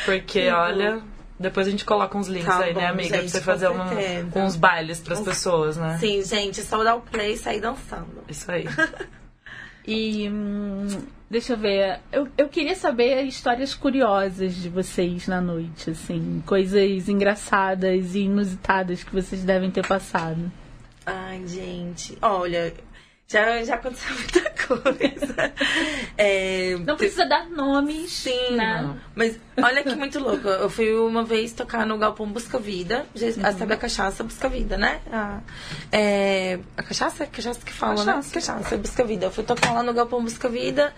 [0.04, 1.00] Porque, olha,
[1.38, 3.18] depois a gente coloca uns links Tá aí, né, bom, amiga?
[3.18, 4.38] gente, pra você com fazer certeza.
[4.40, 5.96] uns bailes pras pessoas, né?
[6.00, 8.24] Sim, gente, só dar o play e sair dançando.
[8.28, 8.66] Isso aí.
[9.90, 10.86] E hum,
[11.30, 12.00] deixa eu ver.
[12.12, 19.04] Eu, eu queria saber histórias curiosas de vocês na noite, assim, coisas engraçadas e inusitadas
[19.04, 20.50] que vocês devem ter passado.
[21.04, 22.72] Ai, gente, olha,
[23.30, 25.52] já, já aconteceu muita coisa.
[26.16, 28.96] É, Não precisa dar nomes, Sim, né?
[29.14, 30.48] mas olha que muito louco.
[30.48, 33.04] Eu fui uma vez tocar no Galpão Busca Vida.
[33.14, 33.58] Uhum.
[33.58, 35.00] Sabe a cachaça Busca Vida, né?
[35.12, 35.40] A,
[35.92, 38.28] é, a cachaça é a cachaça que fala, Cachaça.
[38.28, 38.34] né?
[38.34, 39.26] Cachaça Busca Vida.
[39.26, 40.94] Eu fui tocar lá no Galpão Busca Vida.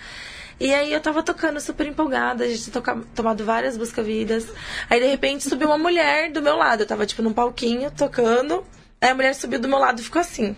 [0.60, 4.46] E aí eu tava tocando super empolgada, a gente tinha toca- tomado várias busca-vidas.
[4.90, 6.82] Aí de repente subiu uma mulher do meu lado.
[6.82, 8.62] Eu tava tipo num palquinho tocando.
[9.00, 10.54] Aí a mulher subiu do meu lado e ficou assim.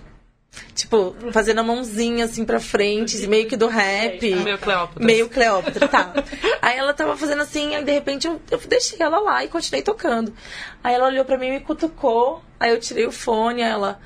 [0.74, 4.34] Tipo, fazendo a mãozinha assim pra frente, meio que do rap.
[4.34, 5.04] Meio Cleópatra.
[5.04, 6.12] Meio Cleópatra, tá.
[6.60, 9.82] aí ela tava fazendo assim, aí de repente eu, eu deixei ela lá e continuei
[9.82, 10.34] tocando.
[10.82, 12.42] Aí ela olhou pra mim e me cutucou.
[12.60, 14.00] Aí eu tirei o fone, aí ela.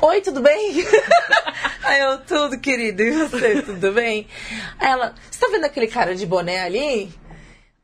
[0.00, 0.84] Oi, tudo bem?
[1.82, 4.28] aí eu, tudo, querido, e você, tudo bem?
[4.78, 7.12] Aí ela, você tá vendo aquele cara de boné ali?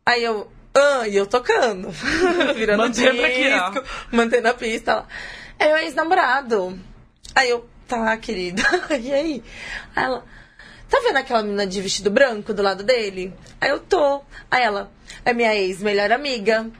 [0.07, 1.91] Aí eu, ah, e eu tocando.
[2.55, 3.83] Virando Mantendo disco, aqui, ó.
[4.11, 4.93] mantendo a pista.
[4.93, 5.09] Ela,
[5.59, 6.79] é meu ex-namorado.
[7.35, 8.63] Aí eu, tá, querida.
[9.01, 9.45] e aí?
[9.95, 10.25] Aí ela,
[10.89, 13.33] tá vendo aquela menina de vestido branco do lado dele?
[13.61, 14.23] Aí eu tô.
[14.51, 14.91] Aí ela,
[15.25, 16.71] é minha ex-melhor amiga.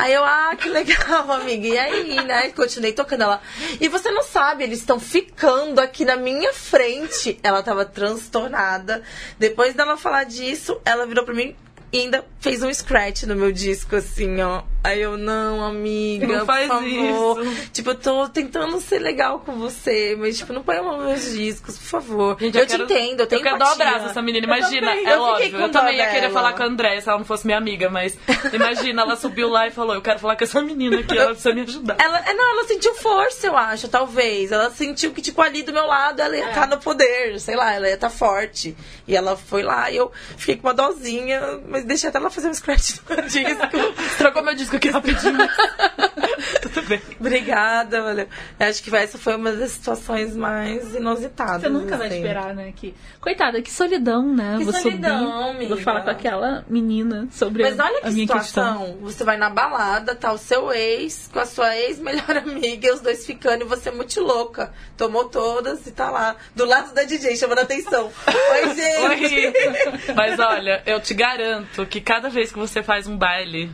[0.00, 1.66] Aí eu, ah, que legal, amiga.
[1.66, 2.50] E aí, né?
[2.50, 3.42] Continuei tocando ela.
[3.80, 7.38] E você não sabe, eles estão ficando aqui na minha frente.
[7.42, 9.02] Ela tava transtornada.
[9.38, 11.56] Depois dela falar disso, ela virou pra mim
[11.92, 14.62] e ainda fez um scratch no meu disco, assim, ó.
[14.84, 17.42] Aí eu, não, amiga, Não faz por favor.
[17.42, 17.68] isso.
[17.72, 21.06] Tipo, eu tô tentando ser legal com você, mas, tipo, não põe a mão nos
[21.06, 22.36] meus discos, por favor.
[22.38, 23.86] Gente, eu, quero- te entendo, eu tenho Eu quero dar um empatia.
[23.88, 24.88] abraço essa menina, Eu imagina.
[24.88, 25.56] também, é eu óbvio.
[25.58, 28.16] Eu também ia querer falar com a André se ela não fosse minha amiga, mas
[28.52, 31.54] imagina, ela subiu lá e falou: Eu quero falar com essa menina aqui, ela precisa
[31.54, 31.96] me ajudar.
[31.98, 34.52] Ela, é, não, ela sentiu força, eu acho, talvez.
[34.52, 36.40] Ela sentiu que, tipo, ali do meu lado ela É.
[36.40, 38.76] ia estar no poder, sei lá, ela ia estar forte.
[39.08, 42.48] E ela foi lá e eu fiquei com uma dosinha, mas deixei até ela fazer
[42.48, 43.68] um scratch no meu disco.
[44.18, 45.38] Trocou meu disco aqui rapidinho.
[46.62, 47.00] Tudo bem.
[47.20, 48.28] Obrigada, valeu.
[48.58, 51.62] Eu acho que essa foi uma das situações mais inusitadas.
[51.62, 52.16] Você nunca vai assim.
[52.16, 52.72] esperar, né?
[52.74, 52.94] Que...
[53.20, 54.56] Coitada, que solidão, né?
[54.58, 55.74] Que vou solidão, subir, amiga.
[55.74, 58.78] vou falar com aquela menina sobre Mas olha a que minha situação.
[58.78, 58.98] questão.
[59.02, 63.00] Você vai na balada, tá o seu ex com a sua ex-melhor amiga, e os
[63.00, 64.72] dois ficando, e você é muito louca.
[64.96, 68.10] Tomou todas e tá lá, do lado da DJ, chamando atenção.
[68.52, 69.46] Oi, gente!
[69.46, 70.14] Oi.
[70.14, 73.70] Mas olha, eu te garanto que cada vez que você faz um baile,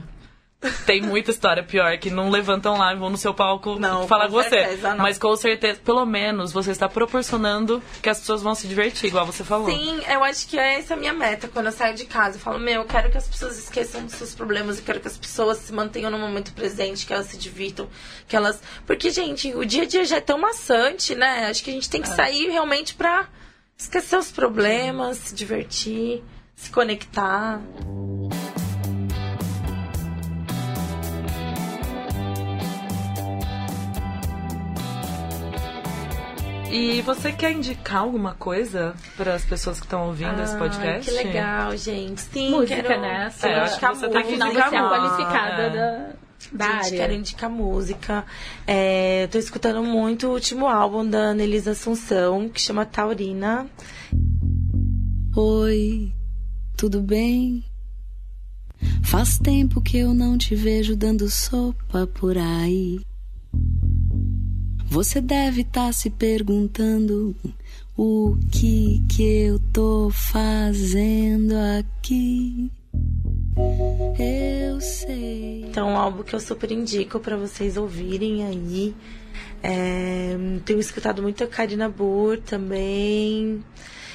[0.85, 4.27] tem muita história pior que não levantam lá e vão no seu palco Não, falar
[4.27, 4.77] com você.
[4.77, 4.99] não.
[4.99, 9.25] Mas com certeza, pelo menos, você está proporcionando que as pessoas vão se divertir, igual
[9.25, 9.71] você falou.
[9.71, 12.37] Sim, eu acho que essa é a minha meta quando eu saio de casa.
[12.37, 15.09] Eu falo, meu, eu quero que as pessoas esqueçam dos seus problemas, eu quero que
[15.09, 17.89] as pessoas se mantenham no momento presente, que elas se divirtam,
[18.29, 18.61] que elas.
[18.87, 21.47] Porque, gente, o dia a dia já é tão maçante, né?
[21.49, 23.29] Acho que a gente tem que sair realmente pra
[23.79, 26.23] esquecer os problemas, se divertir,
[26.55, 27.61] se conectar.
[36.71, 41.11] E você quer indicar alguma coisa para as pessoas que estão ouvindo esse Ai, podcast?
[41.11, 42.21] Que legal, gente.
[42.21, 43.33] Sim, Música, quero, né?
[43.43, 44.89] É, eu acho indicar que você tem que você é música.
[44.89, 45.71] qualificada É.
[45.71, 46.13] da,
[46.53, 46.99] da Gente, área.
[46.99, 48.25] quero indicar música.
[48.67, 53.67] É, tô escutando muito o último álbum da Anelisa Assunção, que chama Taurina.
[55.37, 56.13] Oi,
[56.77, 57.65] tudo bem?
[59.03, 63.01] Faz tempo que eu não te vejo dando sopa por aí.
[64.91, 67.33] Você deve estar se perguntando
[67.97, 72.69] o que que eu tô fazendo aqui.
[74.19, 75.65] Eu sei.
[75.69, 78.93] Então, um álbum que eu super indico pra vocês ouvirem aí.
[79.63, 83.63] É, tenho escutado muito a Karina Burr também.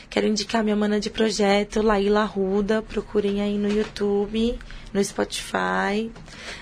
[0.09, 2.81] Quero indicar minha mana de projeto, Laíla Ruda.
[2.81, 4.57] Procurem aí no YouTube,
[4.93, 6.11] no Spotify.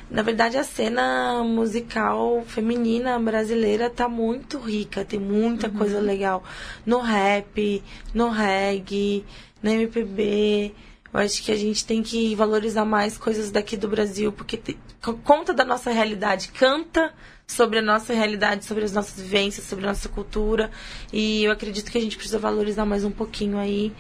[0.10, 5.06] Na verdade, a cena musical feminina brasileira tá muito rica.
[5.06, 6.44] Tem muita coisa legal
[6.86, 9.24] no rap, no reggae,
[9.62, 10.74] no MPB.
[11.14, 14.78] Eu acho que a gente tem que valorizar mais coisas daqui do Brasil, porque te-
[15.02, 17.14] co- conta da nossa realidade, canta
[17.46, 20.72] sobre a nossa realidade, sobre as nossas vivências, sobre a nossa cultura.
[21.12, 23.92] E eu acredito que a gente precisa valorizar mais um pouquinho aí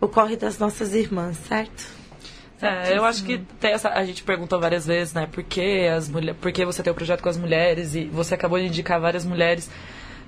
[0.00, 1.84] o corre das nossas irmãs, certo?
[2.60, 5.28] É, eu acho que tem essa, a gente perguntou várias vezes, né?
[5.30, 8.34] Por que, as mulher, por que você tem o projeto com as mulheres e você
[8.34, 9.70] acabou de indicar várias mulheres.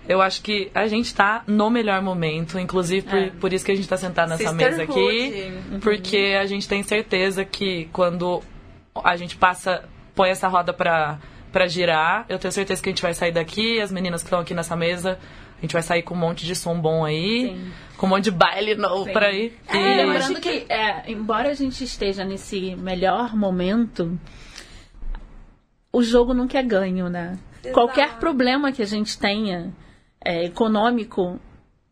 [0.09, 3.31] Eu acho que a gente tá no melhor momento, inclusive por, É.
[3.31, 4.92] por isso que a gente tá sentado nessa mesa aqui.
[4.94, 5.79] Sisterhood.
[5.81, 8.42] Porque a gente tem certeza que quando
[9.05, 11.18] a gente passa, põe essa roda pra,
[11.53, 14.40] pra girar, eu tenho certeza que a gente vai sair daqui, as meninas que estão
[14.40, 15.18] aqui nessa mesa,
[15.59, 17.73] a gente vai sair com um monte de som bom aí, Sim.
[17.99, 19.12] com um monte de baile novo Sim.
[19.12, 19.59] pra ir.
[19.73, 24.18] E E- lembrando que, é, embora a gente esteja nesse melhor momento,
[25.92, 27.38] o jogo nunca é ganho, né?
[27.62, 27.75] Exato.
[27.75, 29.73] Qualquer problema que a gente tenha
[30.24, 31.40] é, econômico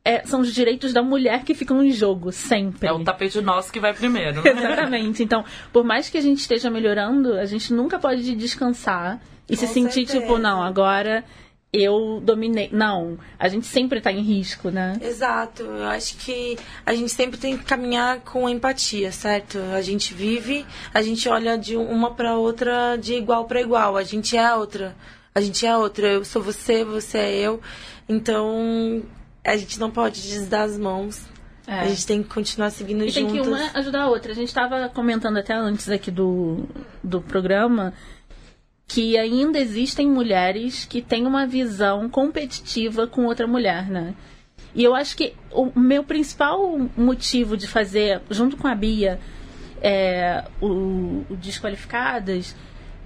[0.04, 2.86] é, são os direitos da mulher que ficam em jogo, sempre.
[2.88, 4.42] é o tapete nosso que vai primeiro.
[4.42, 4.50] né?
[4.54, 5.22] Exatamente.
[5.22, 9.66] Então, por mais que a gente esteja melhorando, a gente nunca pode descansar e se
[9.66, 10.20] Com sentir certeza.
[10.20, 11.24] tipo, não, agora
[11.72, 12.68] eu dominei.
[12.72, 14.96] Não, a gente sempre tá em risco, né?
[15.02, 15.62] Exato.
[15.64, 19.58] Eu acho que a gente sempre tem que caminhar com empatia, certo?
[19.74, 23.96] A gente vive, a gente olha de uma pra outra de igual pra igual.
[23.96, 24.94] A gente é a outra.
[25.34, 26.06] A gente é a outra.
[26.06, 27.60] Eu sou você, você é eu.
[28.08, 29.02] Então,
[29.44, 31.26] a gente não pode desdar as mãos.
[31.66, 31.80] É.
[31.80, 34.32] A gente tem que continuar seguindo E tem que uma ajudar a outra.
[34.32, 36.64] A gente estava comentando até antes aqui do,
[37.02, 37.92] do programa
[38.86, 44.14] que ainda existem mulheres que têm uma visão competitiva com outra mulher, né?
[44.74, 49.18] E eu acho que o meu principal motivo de fazer, junto com a Bia,
[49.80, 52.54] é, o, o Desqualificadas,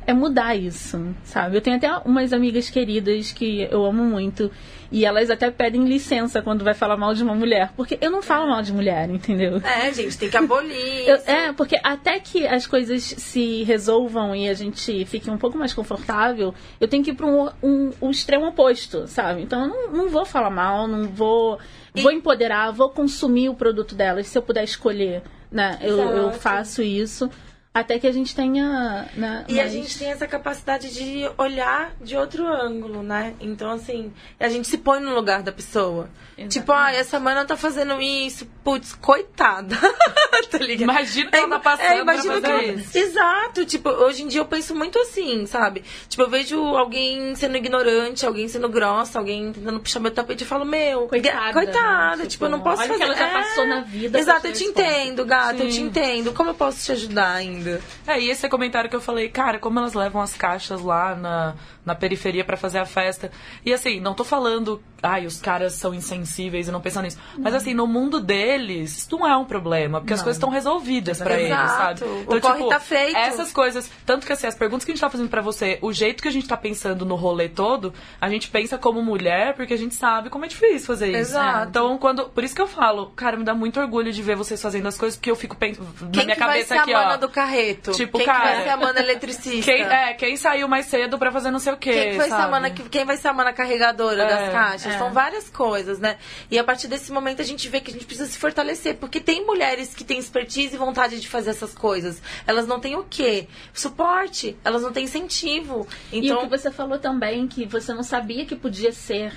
[0.07, 1.57] é mudar isso, sabe?
[1.57, 4.51] Eu tenho até umas amigas queridas que eu amo muito.
[4.93, 7.71] E elas até pedem licença quando vai falar mal de uma mulher.
[7.77, 9.59] Porque eu não falo mal de mulher, entendeu?
[9.65, 11.07] É, gente, tem que abolir.
[11.09, 15.57] Eu- é, porque até que as coisas se resolvam e a gente fique um pouco
[15.57, 19.43] mais confortável, eu tenho que ir para um, um, um extremo oposto, sabe?
[19.43, 21.59] Então eu não, não vou falar mal, não vou.
[21.95, 25.77] Vou empoderar, vou consumir o produto delas, se eu puder escolher, né?
[25.83, 27.29] Eu, eu faço isso.
[27.73, 29.09] Até que a gente tenha.
[29.15, 33.35] Né, E a gente tem essa capacidade de olhar de outro ângulo, né?
[33.41, 36.11] Então, assim, a gente se põe no lugar da pessoa.
[36.37, 36.59] Exatamente.
[36.59, 38.45] Tipo, ah, essa mana tá fazendo isso.
[38.65, 39.77] Putz, coitada.
[40.51, 40.83] tá ligado?
[40.91, 42.99] Imagina que ela tá passando é, imagina que isso.
[42.99, 43.65] Exato.
[43.65, 45.85] Tipo, hoje em dia eu penso muito assim, sabe?
[46.09, 50.47] Tipo, eu vejo alguém sendo ignorante, alguém sendo grossa, alguém tentando puxar meu tapete e
[50.47, 52.17] falo, meu, Coitada, coitada.
[52.17, 52.27] né?
[52.27, 52.99] Tipo, eu não posso olha fazer.
[52.99, 53.33] que ela já É.
[53.33, 54.81] passou na vida Exato, eu te a esse ponto.
[54.81, 55.83] entendo, gata, eu te Sim.
[55.83, 56.33] entendo.
[56.33, 57.60] Como eu posso te ajudar ainda?
[58.07, 61.55] É, e esse comentário que eu falei, cara, como elas levam as caixas lá na,
[61.85, 63.31] na periferia pra fazer a festa.
[63.65, 67.19] E assim, não tô falando, ai, os caras são insensíveis e não pensam nisso.
[67.39, 70.25] Mas assim, no mundo deles, isso não é um problema, porque as Não.
[70.25, 72.01] coisas estão resolvidas pra eles, sabe?
[72.05, 73.17] Então, O corre tá feito.
[73.17, 75.93] Essas coisas, tanto que assim, as perguntas que a gente tá fazendo pra você, o
[75.93, 79.75] jeito que a gente tá pensando no rolê todo, a gente pensa como mulher, porque
[79.75, 81.19] a gente sabe como é difícil fazer isso.
[81.19, 81.69] Exato.
[81.69, 82.29] Então, quando.
[82.29, 84.97] Por isso que eu falo, cara, me dá muito orgulho de ver vocês fazendo as
[84.97, 85.87] coisas, porque eu fico pensando.
[86.15, 87.17] Na minha cabeça aqui, ó.
[87.51, 87.93] Carreto?
[87.93, 89.73] Tipo, quem cara, que vai ser a mana eletricista?
[89.73, 92.29] Quem, é, quem saiu mais cedo pra fazer não sei o quê, Quem, que vai
[92.29, 92.51] ser a sabe?
[92.51, 94.95] mana, que- quem vai ser a mana carregadora É, das caixas?
[94.95, 94.99] é.
[94.99, 96.17] São várias coisas, né?
[96.51, 98.97] E a partir desse momento a gente vê que a gente precisa se fortalecer.
[98.97, 102.23] Porque tem mulheres que têm expertise e vontade de fazer essas coisas.
[102.47, 103.47] Elas não têm o quê?
[103.73, 104.57] Suporte.
[104.65, 105.87] Elas não têm incentivo.
[106.13, 109.33] E o Então, que você falou também, que você não sabia que podia ser.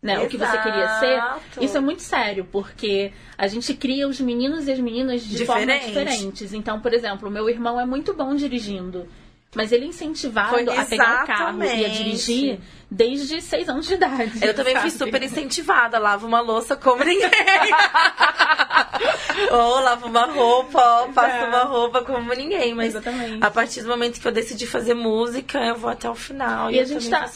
[0.00, 1.40] Né, o que você queria Exato.
[1.54, 5.44] ser, isso é muito sério, porque a gente cria os meninos e as meninas de
[5.44, 5.86] formas Diferente.
[5.88, 6.52] diferentes.
[6.52, 9.08] Então, por exemplo, o meu irmão é muito bom dirigindo,
[9.56, 13.94] mas ele incentivado Foi a pegar o carro e a dirigir desde seis anos de
[13.94, 14.32] idade.
[14.42, 15.98] eu também fui super incentivada.
[15.98, 17.30] Lavo uma louça como ninguém.
[19.50, 21.44] Ou lavo uma roupa, ó, faço É.
[21.48, 22.74] uma roupa como ninguém.
[22.74, 23.42] Mas Exatamente.
[23.44, 26.70] a partir do momento que eu decidi fazer música, eu vou até o final.
[26.70, 27.28] E eu a gente tá.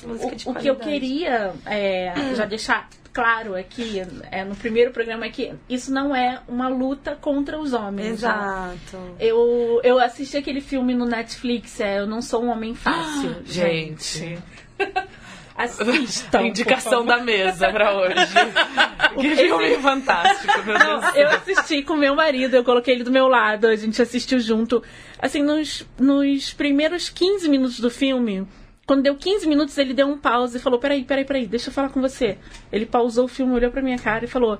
[0.46, 5.28] O, o que eu queria é, já deixar claro aqui, é, no primeiro programa, é
[5.28, 8.06] que isso não é uma luta contra os homens.
[8.06, 8.12] né?
[8.12, 9.16] Exato.
[9.20, 13.36] Eu, eu assisti aquele filme no Netflix, é Eu Não Sou um Homem Fácil.
[13.44, 14.38] Gente,
[15.56, 16.46] Assistam.
[16.46, 18.14] indicação da mesa pra hoje.
[19.20, 21.14] que filme fantástico, meu Deus.
[21.14, 24.82] Eu assisti com meu marido, eu coloquei ele do meu lado, a gente assistiu junto.
[25.18, 28.46] Assim, nos, nos primeiros 15 minutos do filme,
[28.92, 31.72] quando deu 15 minutos, ele deu um pause e falou: Peraí, peraí, peraí, deixa eu
[31.72, 32.36] falar com você.
[32.70, 34.58] Ele pausou o filme, olhou pra minha cara e falou: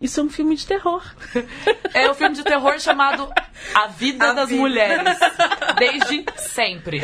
[0.00, 1.00] Isso é um filme de terror.
[1.94, 3.28] É o filme de terror chamado
[3.72, 4.60] A Vida A das Vida.
[4.60, 5.18] Mulheres.
[5.78, 7.00] Desde sempre.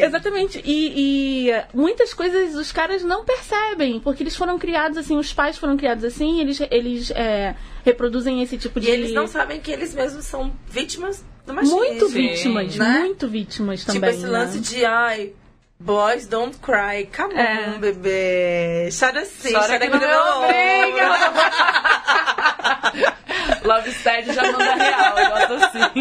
[0.00, 0.60] Exatamente.
[0.64, 5.56] E, e muitas coisas os caras não percebem, porque eles foram criados assim, os pais
[5.56, 8.90] foram criados assim, eles, eles é, reproduzem esse tipo E de.
[8.90, 11.76] eles não sabem que eles mesmos são vítimas do machismo.
[11.78, 12.98] Muito Sim, vítimas, né?
[13.00, 14.00] muito vítimas também.
[14.00, 14.38] Tipo esse né?
[14.38, 15.32] lance de, ai,
[15.84, 17.08] boys don't cry.
[17.14, 17.68] Come É.
[17.76, 18.88] on, bebê.
[18.98, 21.08] Chora assim, Chora chora, que aqui não no me obriga.
[23.64, 26.00] Love Steady já manda real, eu gosto assim.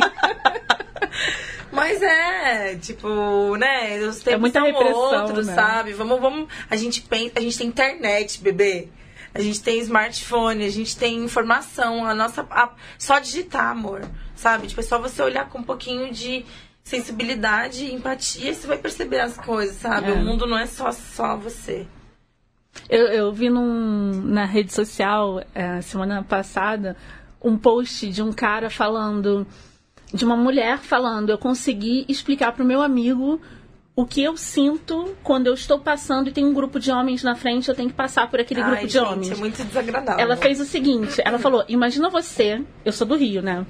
[1.71, 3.97] Mas é, tipo, né?
[3.99, 5.55] Os tempos muita são repressão, outros, né?
[5.55, 5.93] sabe?
[5.93, 6.47] Vamos, vamos.
[6.69, 8.89] A gente pensa, a gente tem internet, bebê.
[9.33, 12.45] A gente tem smartphone, a gente tem informação, a nossa.
[12.51, 14.01] a- só digitar, amor.
[14.35, 14.67] Sabe?
[14.67, 16.45] Tipo, é só você olhar com um pouquinho de
[16.91, 20.11] sensibilidade e empatia você vai perceber as coisas, sabe?
[20.11, 20.13] É.
[20.13, 21.87] O mundo não é só, só você.
[22.89, 26.97] Eu, eu vi num, na rede social, é, semana passada,
[27.41, 29.47] um post de um cara falando,
[30.13, 33.41] de uma mulher falando, eu consegui explicar pro meu amigo
[33.95, 37.35] o que eu sinto quando eu estou passando e tem um grupo de homens na
[37.35, 39.31] frente, eu tenho que passar por aquele Ai, grupo de gente, homens.
[39.31, 40.21] É muito desagradável.
[40.21, 43.65] Ela fez o seguinte, ela falou, imagina você, eu sou do Rio, né?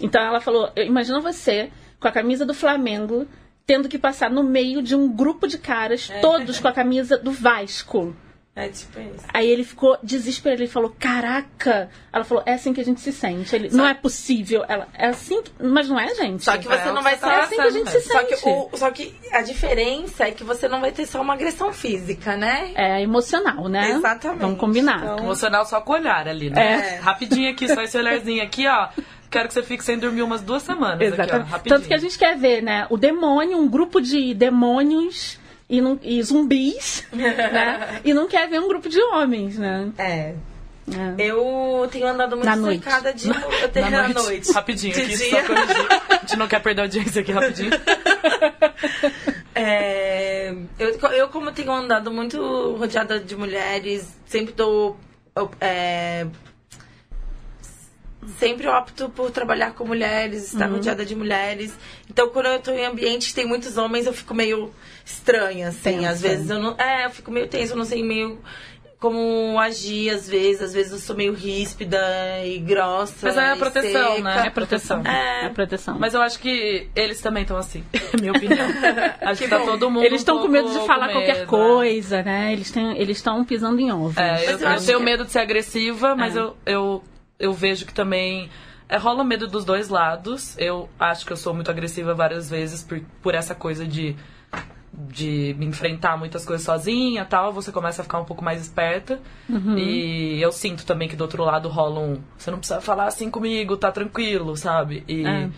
[0.00, 1.70] Então ela falou, imagina você
[2.00, 3.28] com a camisa do Flamengo
[3.66, 7.30] tendo que passar no meio de um grupo de caras, todos com a camisa do
[7.30, 8.16] Vasco.
[8.56, 9.24] É tipo isso.
[9.32, 11.88] Aí ele ficou desesperado, ele falou, caraca!
[12.12, 13.54] Ela falou, é assim que a gente se sente.
[13.54, 14.64] Ele, não é possível.
[14.68, 15.52] Ela, é assim, que...
[15.62, 16.42] mas não é, gente.
[16.42, 18.00] Só que você É, não vai você ser tá é assim que a gente se
[18.00, 18.68] Só que, sente.
[18.72, 22.36] o, só que a diferença é que você não vai ter só uma agressão física,
[22.36, 22.72] né?
[22.74, 23.92] É emocional, né?
[23.92, 24.40] Exatamente.
[24.40, 24.98] Vamos combinar.
[24.98, 26.96] Então- Emocional só com o olhar ali, né?
[26.96, 26.98] É.
[26.98, 28.88] Rapidinho aqui, só esse olharzinho aqui, ó.
[29.30, 31.14] Quero que você fique sem dormir umas duas semanas aqui, ó.
[31.14, 31.48] Exatamente.
[31.50, 31.76] Rapidinho.
[31.76, 32.86] Tanto que a gente quer ver, né?
[32.90, 38.00] O demônio, um grupo de demônios e, não- e zumbis, né?
[38.04, 39.88] E não quer ver um grupo de homens, né?
[39.96, 40.34] É.
[40.92, 41.14] É.
[41.18, 42.82] Eu tenho andado muito Na noite.
[42.82, 43.28] cercada de.
[43.62, 44.22] Eu tenho Na na noite.
[44.24, 44.52] noite.
[44.52, 45.30] Rapidinho De aqui, dia.
[45.30, 45.86] só corrigir.
[46.10, 47.70] A gente não quer perder a audiência aqui rapidinho.
[49.54, 54.98] É, eu, eu, como tenho andado muito rodeada de mulheres, sempre dou.
[55.60, 56.26] é,
[58.38, 61.72] sempre opto por trabalhar com mulheres, estar rodeada de mulheres.
[62.08, 64.70] Então, quando eu tô em ambiente que tem muitos homens, eu fico meio
[65.04, 65.98] estranha, assim.
[65.98, 66.10] Tensa.
[66.10, 66.74] Às vezes eu não.
[66.78, 68.38] É, eu fico meio tensa, eu não sei meio
[68.98, 70.60] como agir, às vezes.
[70.62, 71.98] Às vezes eu sou meio ríspida
[72.44, 73.14] e grossa.
[73.28, 74.22] Mas é a proteção, seca.
[74.22, 74.42] né?
[74.46, 75.02] É proteção.
[75.06, 75.46] É.
[75.46, 75.96] É proteção.
[75.98, 77.82] Mas eu acho que eles também estão assim,
[78.20, 78.66] minha opinião.
[79.22, 79.66] Acho que, tá bom.
[79.66, 80.04] todo mundo.
[80.04, 82.52] eles um estão com pouco medo de falar com qualquer medo, coisa, né?
[82.52, 84.16] Eles têm, eles estão pisando em ovos.
[84.16, 86.40] É, eu, eu eu tenho que- medo de ser agressiva, mas É.
[86.40, 87.02] eu, eu,
[87.40, 88.50] eu vejo que também.
[88.88, 90.56] É, rola medo dos dois lados.
[90.58, 94.16] Eu acho que eu sou muito agressiva várias vezes por, por essa coisa de,
[94.92, 97.52] de me enfrentar muitas coisas sozinha tal.
[97.52, 99.20] Você começa a ficar um pouco mais esperta.
[99.48, 99.78] Uhum.
[99.78, 102.20] E eu sinto também que do outro lado rola um.
[102.36, 105.02] Você não precisa falar assim comigo, tá tranquilo, sabe?
[105.08, 105.26] E.
[105.26, 105.48] É.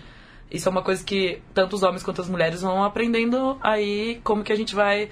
[0.51, 4.45] Isso é uma coisa que tanto os homens quanto as mulheres vão aprendendo aí como
[4.45, 5.09] que a gente vai.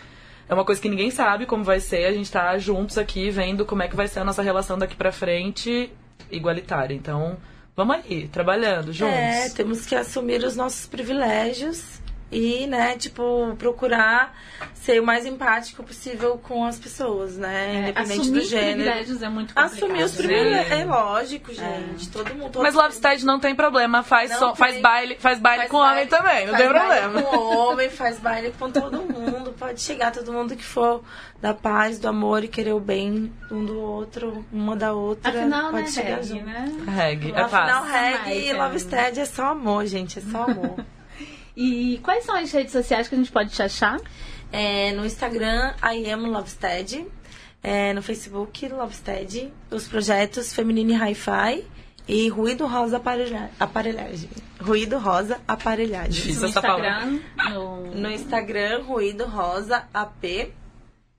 [0.46, 2.04] É uma coisa que ninguém sabe como vai ser.
[2.04, 4.94] A gente tá juntos aqui vendo como é que vai ser a nossa relação daqui
[4.94, 5.90] pra frente
[6.30, 6.94] igualitária.
[6.94, 7.36] Então,
[7.76, 9.14] vamos aí, trabalhando juntos.
[9.14, 12.00] É, temos que assumir os nossos privilégios
[12.32, 14.36] e, né, tipo, procurar
[14.74, 17.74] ser o mais empático possível com as pessoas, né?
[17.74, 18.72] É, Independente assumir do gênero.
[18.76, 19.72] privilégios é muito complicado.
[19.74, 20.16] Assumir os né?
[20.26, 20.72] privilégios.
[20.80, 22.08] É lógico, gente.
[22.10, 22.52] Todo mundo.
[22.52, 24.56] todo Mas Love Stage não tem problema, faz, Não som- tem.
[24.56, 27.22] faz baile, faz baile Faz com baile- homem também, não faz tem baile problema.
[27.30, 29.52] com homem, faz baile com todo mundo.
[29.58, 31.02] Pode chegar todo mundo que for
[31.42, 35.30] da paz, do amor e querer o bem um do outro, uma da outra.
[35.30, 36.44] Afinal, pode né, chegar reggae, junto.
[36.44, 36.72] né?
[36.86, 37.92] Reggae, é Afinal, paz.
[37.92, 38.52] reggae e.
[38.52, 40.18] Love Steady é só amor, gente.
[40.20, 40.76] É só amor.
[41.56, 43.98] E quais são as redes sociais que a gente pode te achar?
[44.52, 47.06] É, no Instagram, I am Lovestead.
[47.62, 49.52] É, no Facebook, Lovestead.
[49.70, 51.64] Os projetos Feminine Hi-Fi
[52.08, 54.30] e Ruído Rosa Aparelha- Aparelhagem.
[54.60, 56.10] Ruído Rosa Aparelhagem.
[56.10, 56.40] Difícil.
[56.42, 57.20] No essa Instagram,
[57.50, 57.86] no...
[57.94, 60.52] No Instagram, Ruído Rosa AP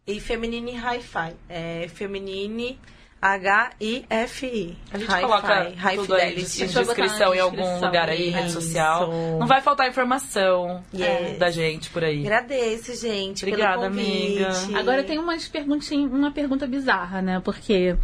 [0.07, 1.33] e Feminine Hi-Fi.
[1.47, 2.79] É Feminine
[3.21, 4.77] H-I-F-I.
[4.91, 8.61] A gente Hi-Fi, coloca High tudo aí botar descrição em algum lugar aí, rede Isso.
[8.61, 9.11] social.
[9.39, 11.37] Não vai faltar informação Yes.
[11.37, 12.21] da gente por aí.
[12.25, 14.43] Agradeço, gente, Obrigada, pelo convite.
[14.43, 14.79] amiga.
[14.79, 17.39] Agora tem umas perguntinhas, uma pergunta bizarra, né?
[17.43, 17.95] Porque,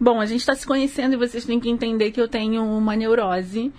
[0.00, 2.96] bom, a gente tá se conhecendo e vocês têm que entender que eu tenho uma
[2.96, 3.70] neurose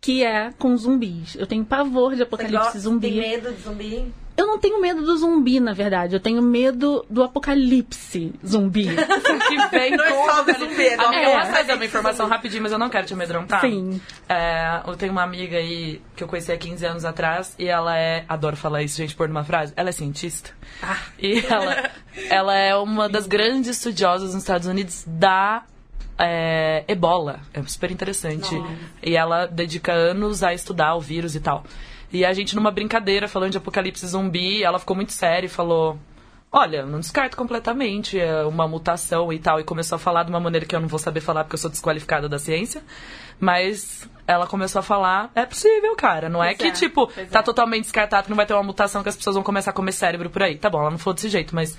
[0.00, 1.36] que é com zumbis.
[1.36, 3.10] Eu tenho pavor de Você apocalipse gosta- zumbi.
[3.12, 4.12] Tem medo de zumbi?
[4.36, 6.14] Eu não tenho medo do zumbi, na verdade.
[6.14, 8.86] Eu tenho medo do apocalipse zumbi.
[9.48, 11.74] que vem Não é só o do zumbi, é do Amiga, eu posso apocalipse trazer
[11.74, 13.60] uma informação rapidinho, mas eu não quero te amedrontar.
[13.62, 14.00] Sim.
[14.28, 17.96] É, eu tenho uma amiga aí que eu conheci há 15 anos atrás e ela
[17.96, 18.24] é.
[18.28, 19.72] Adoro falar isso, gente, por numa frase.
[19.76, 20.50] Ela é cientista.
[21.18, 21.90] E ela,
[22.28, 25.64] ela é uma das grandes estudiosas nos Estados Unidos da
[26.18, 27.40] é, ebola.
[27.52, 28.54] É super interessante.
[29.02, 31.64] E ela dedica anos a estudar o vírus e tal.
[32.12, 35.98] E a gente, numa brincadeira, falando de apocalipse zumbi, ela ficou muito séria e falou.
[36.52, 39.60] Olha, não descarto completamente é uma mutação e tal.
[39.60, 41.58] E começou a falar de uma maneira que eu não vou saber falar porque eu
[41.58, 42.82] sou desqualificada da ciência.
[43.38, 46.28] Mas ela começou a falar, é possível, cara.
[46.28, 47.42] Não é Pois que, é, tipo, tá é.
[47.42, 49.92] totalmente descartado que não vai ter uma mutação que as pessoas vão começar a comer
[49.92, 50.56] cérebro por aí.
[50.56, 51.76] Tá bom, ela não falou desse jeito, mas.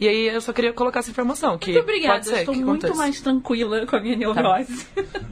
[0.00, 1.58] E aí eu só queria colocar essa informação.
[1.58, 3.02] Que Muito obrigada, Pode ser, eu estou que muito aconteça.
[3.02, 4.86] mais tranquila com a minha neurose.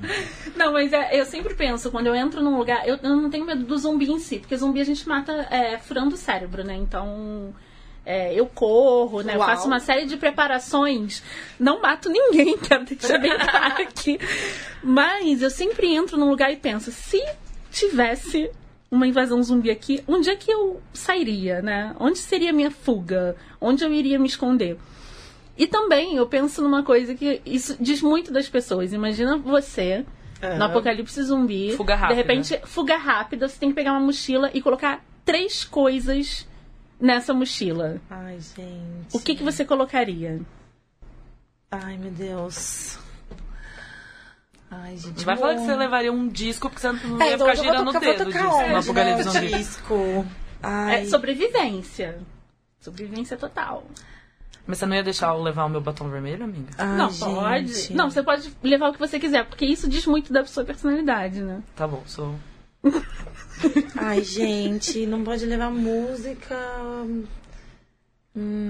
[0.54, 3.46] não, mas é, eu sempre penso, quando eu entro num lugar, eu, eu não tenho
[3.46, 6.76] medo do zumbi em si, porque zumbi a gente mata é, furando o cérebro, né?
[6.76, 7.54] Então.
[8.04, 9.34] é, eu corro, né?
[9.34, 9.48] Eu Uau.
[9.48, 11.22] faço uma série de preparações.
[11.58, 14.18] Não mato ninguém, quero deixar bem claro aqui.
[14.82, 17.22] Mas eu sempre entro num lugar e penso, se
[17.70, 18.50] tivesse
[18.90, 21.94] uma invasão zumbi aqui, onde é que eu sairia, né?
[22.00, 23.36] Onde seria a minha fuga?
[23.60, 24.78] Onde eu iria me esconder?
[25.56, 28.92] E também eu penso numa coisa que isso diz muito das pessoas.
[28.92, 30.06] Imagina você
[30.56, 31.76] no apocalipse zumbi.
[31.76, 32.14] Fuga rápida.
[32.14, 36.46] De repente, fuga rápida, você tem que pegar uma mochila e colocar três coisas
[37.00, 38.00] nessa mochila.
[38.08, 39.14] Ai, gente.
[39.14, 40.40] O que, que você colocaria?
[41.70, 42.98] Ai, meu Deus.
[44.70, 45.24] Ai, gente.
[45.24, 47.88] Vai falar que você levaria um disco porque você não É, ia então ficar girando
[47.88, 49.46] o tocar- vou dedo tocar disso onde, no apocalipse né, zumbi.
[49.54, 50.26] disco.
[50.62, 51.02] Ai.
[51.02, 52.18] É sobrevivência.
[52.80, 53.84] Sobrevivência total.
[54.66, 56.68] Mas você não ia deixar eu levar o meu batom vermelho, amiga?
[56.76, 57.24] Ai, não, gente.
[57.24, 57.94] pode.
[57.94, 61.40] Não, você pode levar o que você quiser, porque isso diz muito da sua personalidade,
[61.40, 61.62] né?
[61.74, 62.34] Tá bom, sou.
[63.96, 66.56] Ai, gente, não pode levar música.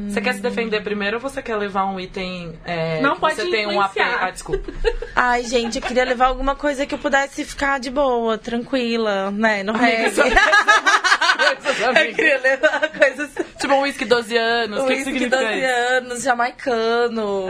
[0.08, 2.58] Você quer se defender primeiro ou você quer levar um item.
[2.64, 3.96] é, Não que pode Você tem um AP.
[3.98, 4.72] Ah, desculpa.
[5.14, 9.62] Ai, gente, eu queria levar alguma coisa que eu pudesse ficar de boa, tranquila, né?
[9.62, 10.14] No reggae.
[12.08, 13.30] eu queria levar coisas.
[13.60, 14.78] tipo um whisky 12 anos.
[14.80, 15.66] O que, que Whisky significa 12 isso?
[15.96, 17.44] anos, jamaicano.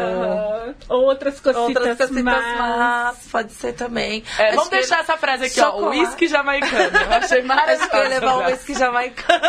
[0.88, 2.58] Outras cositas, Outras cositas más.
[2.58, 4.22] más, pode ser também.
[4.38, 5.64] É, vamos que- deixar essa frase aqui, ó.
[5.72, 5.98] Chocolate.
[6.00, 6.98] Whisky jamaicano.
[6.98, 7.88] Eu achei maravilhoso.
[7.90, 9.40] que eu ia levar um whisky jamaicano.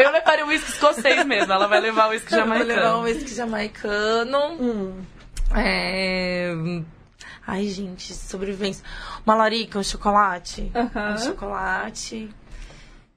[0.00, 1.52] Eu levaria o whisky escocês mesmo.
[1.52, 3.02] Ela vai levar o whisky Eu vou levar um jamaicano.
[3.02, 4.38] whisky jamaicano.
[4.60, 5.02] Hum.
[5.54, 6.52] É...
[7.46, 8.84] Ai, gente, sobrevivência.
[9.26, 10.70] Uma larica, um chocolate.
[10.74, 11.14] Aham.
[11.14, 12.30] Um chocolate.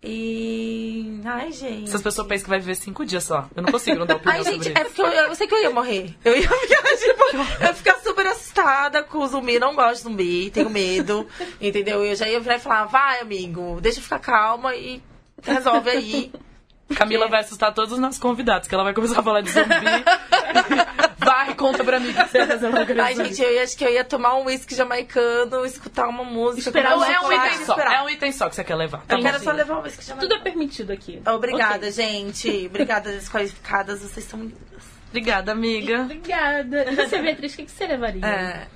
[0.06, 1.22] E.
[1.24, 1.88] Ai, gente.
[1.88, 3.48] Essas pessoas pensam que vai viver cinco dias só.
[3.56, 5.62] Eu não consigo não dar opinião Ai, gente, é porque eu, eu sei que eu
[5.62, 6.14] ia morrer.
[6.26, 9.60] Eu ia ficar, tipo, eu ia ficar super assustada com o zumbi.
[9.60, 11.26] Não gosto de zumbi, tenho medo.
[11.62, 12.04] entendeu?
[12.04, 15.02] Eu já ia virar e falar, vai, amigo, deixa eu ficar calma e
[15.42, 16.32] resolve aí.
[16.96, 19.68] Camila vai assustar todos os nossos convidados, que ela vai começar a falar de zumbi.
[21.18, 23.78] Varre, conta pra mim que você vai fazer uma grande Ai, gente, eu ia, acho
[23.78, 26.70] que eu ia tomar um uísque jamaicano, escutar uma música.
[26.70, 27.80] Esperar o Não, é um item só.
[27.80, 29.02] É um item só que você quer levar.
[29.06, 30.30] Tá Eu quero só levar um uísque jamaicano.
[30.30, 31.22] Tudo é permitido aqui.
[31.26, 31.92] Obrigada, Ok.
[31.92, 32.66] gente.
[32.68, 34.02] Obrigada, desqualificadas.
[34.02, 34.84] Vocês são lindas.
[35.10, 36.02] Obrigada, amiga.
[36.02, 36.92] Obrigada.
[36.92, 38.26] E você, Beatriz, o que, que você levaria?
[38.26, 38.68] É.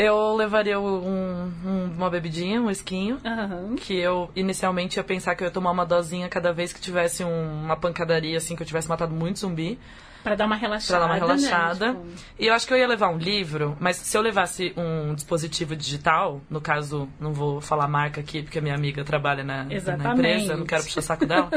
[0.00, 3.18] Eu levaria um- um- uma bebidinha, um esquinho.
[3.24, 3.74] Aham.
[3.74, 7.24] Que eu inicialmente ia pensar que eu ia tomar uma dosinha cada vez que tivesse
[7.24, 9.76] um- uma pancadaria, assim, que eu tivesse matado muito zumbi.
[10.22, 10.98] Pra dar uma relaxada.
[10.98, 11.40] Pra dar uma né?
[11.42, 11.88] relaxada.
[11.94, 12.06] Tipo,
[12.38, 15.74] E eu acho que eu ia levar um livro, mas se eu levasse um dispositivo
[15.76, 20.12] digital, no caso, não vou falar marca aqui, porque a minha amiga trabalha na, na
[20.12, 21.50] empresa, não quero puxar o saco dela.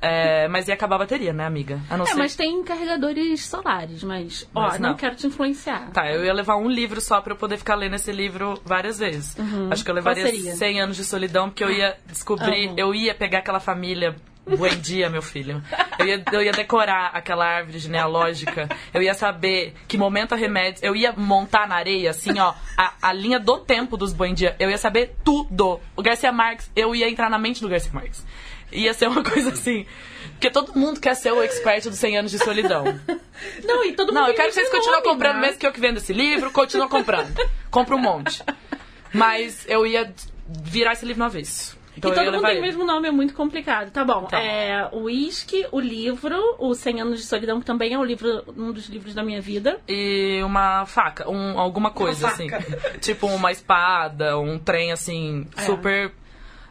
[0.00, 1.80] É, mas ia acabar a bateria, né, amiga?
[1.90, 4.90] A não É, ser mas tem carregadores solares, mas, ó, Mas não.
[4.90, 4.96] não.
[4.96, 5.90] quero te influenciar.
[5.90, 8.98] Tá, eu ia levar um livro só pra eu poder ficar lendo esse livro várias
[8.98, 9.36] vezes.
[9.70, 10.30] Acho que eu levaria Uhum.
[10.30, 10.54] seria?
[10.56, 12.74] 100 anos de solidão, porque eu ia descobrir, Amo.
[12.78, 14.14] eu ia pegar aquela família.
[14.56, 15.62] Bom dia, meu filho.
[15.98, 18.68] Eu ia, eu ia decorar aquela árvore genealógica.
[18.94, 20.80] Eu ia saber que momento a remédio.
[20.82, 24.56] Eu ia montar na areia, assim, ó, a, a linha do tempo dos Bom Dia.
[24.58, 25.80] Eu ia saber tudo.
[25.94, 28.24] O Garcia Marques, eu ia entrar na mente do Garcia Marques.
[28.72, 29.86] Ia ser uma coisa assim.
[30.32, 32.84] Porque todo mundo quer ser o expert dos 100 anos de solidão.
[33.64, 35.42] Não, e todo mundo Não, eu quero que vocês continuem comprando, né?
[35.42, 37.34] mesmo que eu que vendo esse livro, continua comprando.
[37.70, 38.42] Compra um monte.
[39.12, 40.12] Mas eu ia
[40.48, 41.77] virar esse livro no avesso.
[41.98, 42.60] Então e todo mundo tem o ele.
[42.60, 43.90] mesmo nome, é muito complicado.
[43.90, 44.24] Tá bom.
[44.24, 44.40] Tá.
[44.40, 48.44] É o Whisky, o livro, o 100 Anos de Solidão, que também é o livro,
[48.56, 49.80] um dos livros da minha vida.
[49.86, 52.48] E uma faca, um, alguma coisa, assim.
[53.00, 55.62] Tipo uma espada, um trem, assim, É.
[55.62, 56.12] super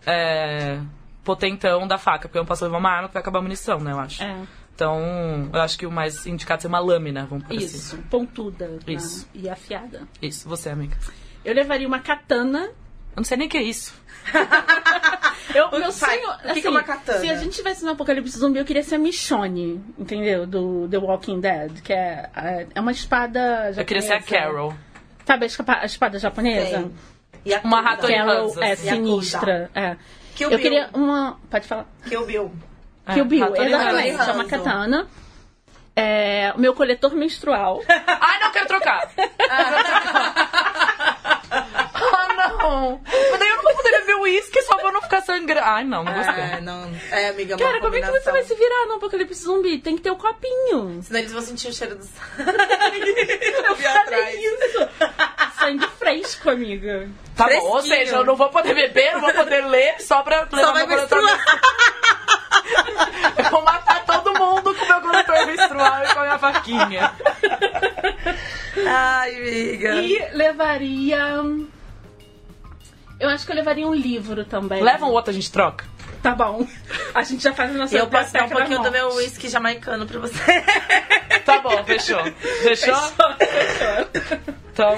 [0.05, 0.79] é,
[1.23, 2.27] potentão da faca.
[2.27, 4.23] Porque eu não posso levar uma arma que vai acabar a munição, né, eu acho.
[4.23, 4.35] É,
[4.75, 7.95] Então, eu acho que o mais indicado é uma lâmina, vamos por isso.
[7.95, 8.01] assim.
[8.03, 8.67] Pontuda.
[8.67, 8.79] né?
[8.87, 9.27] Isso.
[9.33, 10.03] E afiada.
[10.21, 10.95] Isso, você, amiga.
[11.43, 12.59] Eu levaria uma katana.
[12.69, 13.93] Eu não sei nem o que é isso.
[15.55, 16.29] Eu, meu Sai, sonho.
[16.33, 17.19] o que é assim, uma katana?
[17.19, 20.45] Se a gente tivesse no apocalipse zumbi, eu queria ser a Michonne, entendeu?
[20.45, 22.29] Do The Walking Dead, que é,
[22.75, 23.81] é uma espada japonesa.
[23.81, 24.73] Eu queria ser a Carol.
[25.25, 26.91] Sabe a espada japonesa?
[27.45, 28.89] E a Uma ratona- Carol é assim.
[28.89, 29.69] sinistra.
[29.73, 29.95] É.
[30.35, 30.69] Kill Eu Bill.
[30.69, 31.39] queria uma.
[31.49, 31.85] Pode falar.
[32.07, 32.51] Kill Bill.
[33.07, 34.11] É, Kill Bill, Hattori exatamente.
[34.19, 34.29] Hanzo.
[34.29, 35.07] É uma katana.
[35.95, 37.81] É, o meu coletor menstrual.
[37.89, 39.09] Ai, não quero trocar.
[39.49, 39.71] ah,
[41.49, 41.87] não.
[42.29, 42.37] Eu
[42.69, 43.01] não
[44.27, 45.65] uísque só pra não ficar sangrando.
[45.65, 46.43] Ai, não, não gostei.
[46.43, 46.91] É, não.
[47.11, 49.79] É, amiga, uma Cara, como é que você vai se virar no apocalipse zumbi?
[49.79, 51.01] Tem que ter o copinho.
[51.03, 52.17] Senão eles vão sentir o cheiro do sangue.
[53.81, 54.35] Eu atrás.
[54.39, 54.89] isso.
[55.59, 57.09] Sangue fresco, amiga.
[57.35, 57.97] Tá bom, ou Fresquinho.
[58.05, 60.97] seja, eu não vou poder beber, não vou poder ler, só pra levar vai meu
[60.97, 61.61] coletor menstruar.
[63.37, 67.13] Eu vou matar todo mundo com meu coletor menstrual e com a minha faquinha.
[68.87, 69.95] Ai, amiga.
[69.95, 71.43] E levaria.
[73.19, 74.81] Eu acho que eu levaria um livro também.
[74.83, 75.85] Leva um outro, a gente troca.
[76.21, 76.67] Tá bom.
[77.13, 80.05] A gente já faz a nossa eu posso dar um pouquinho do meu whisky jamaicano
[80.05, 80.39] pra você.
[81.45, 82.19] Tá bom, fechou.
[82.63, 82.95] Fechou?
[84.73, 84.95] Então,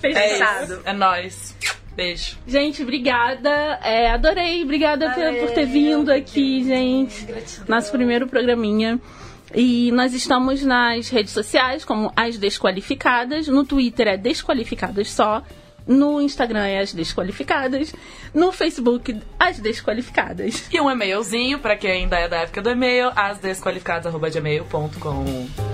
[0.00, 0.80] Fechado.
[0.84, 1.54] é nóis.
[1.94, 2.38] Beijo.
[2.46, 3.50] Gente, obrigada.
[3.82, 4.62] É, adorei.
[4.62, 7.26] Obrigada por- por ter vindo aqui, gente.
[7.68, 8.98] Nosso primeiro programinha.
[9.54, 13.48] E nós estamos nas redes sociais como As Desqualificadas.
[13.48, 15.42] No Twitter é Desqualificadas só.
[15.90, 17.92] No Instagram é As Desqualificadas.
[18.32, 20.68] No Facebook, As Desqualificadas.
[20.72, 25.69] E um e-mailzinho, pra quem ainda é da época do e-mail, asdesqualificadas.gmail.com.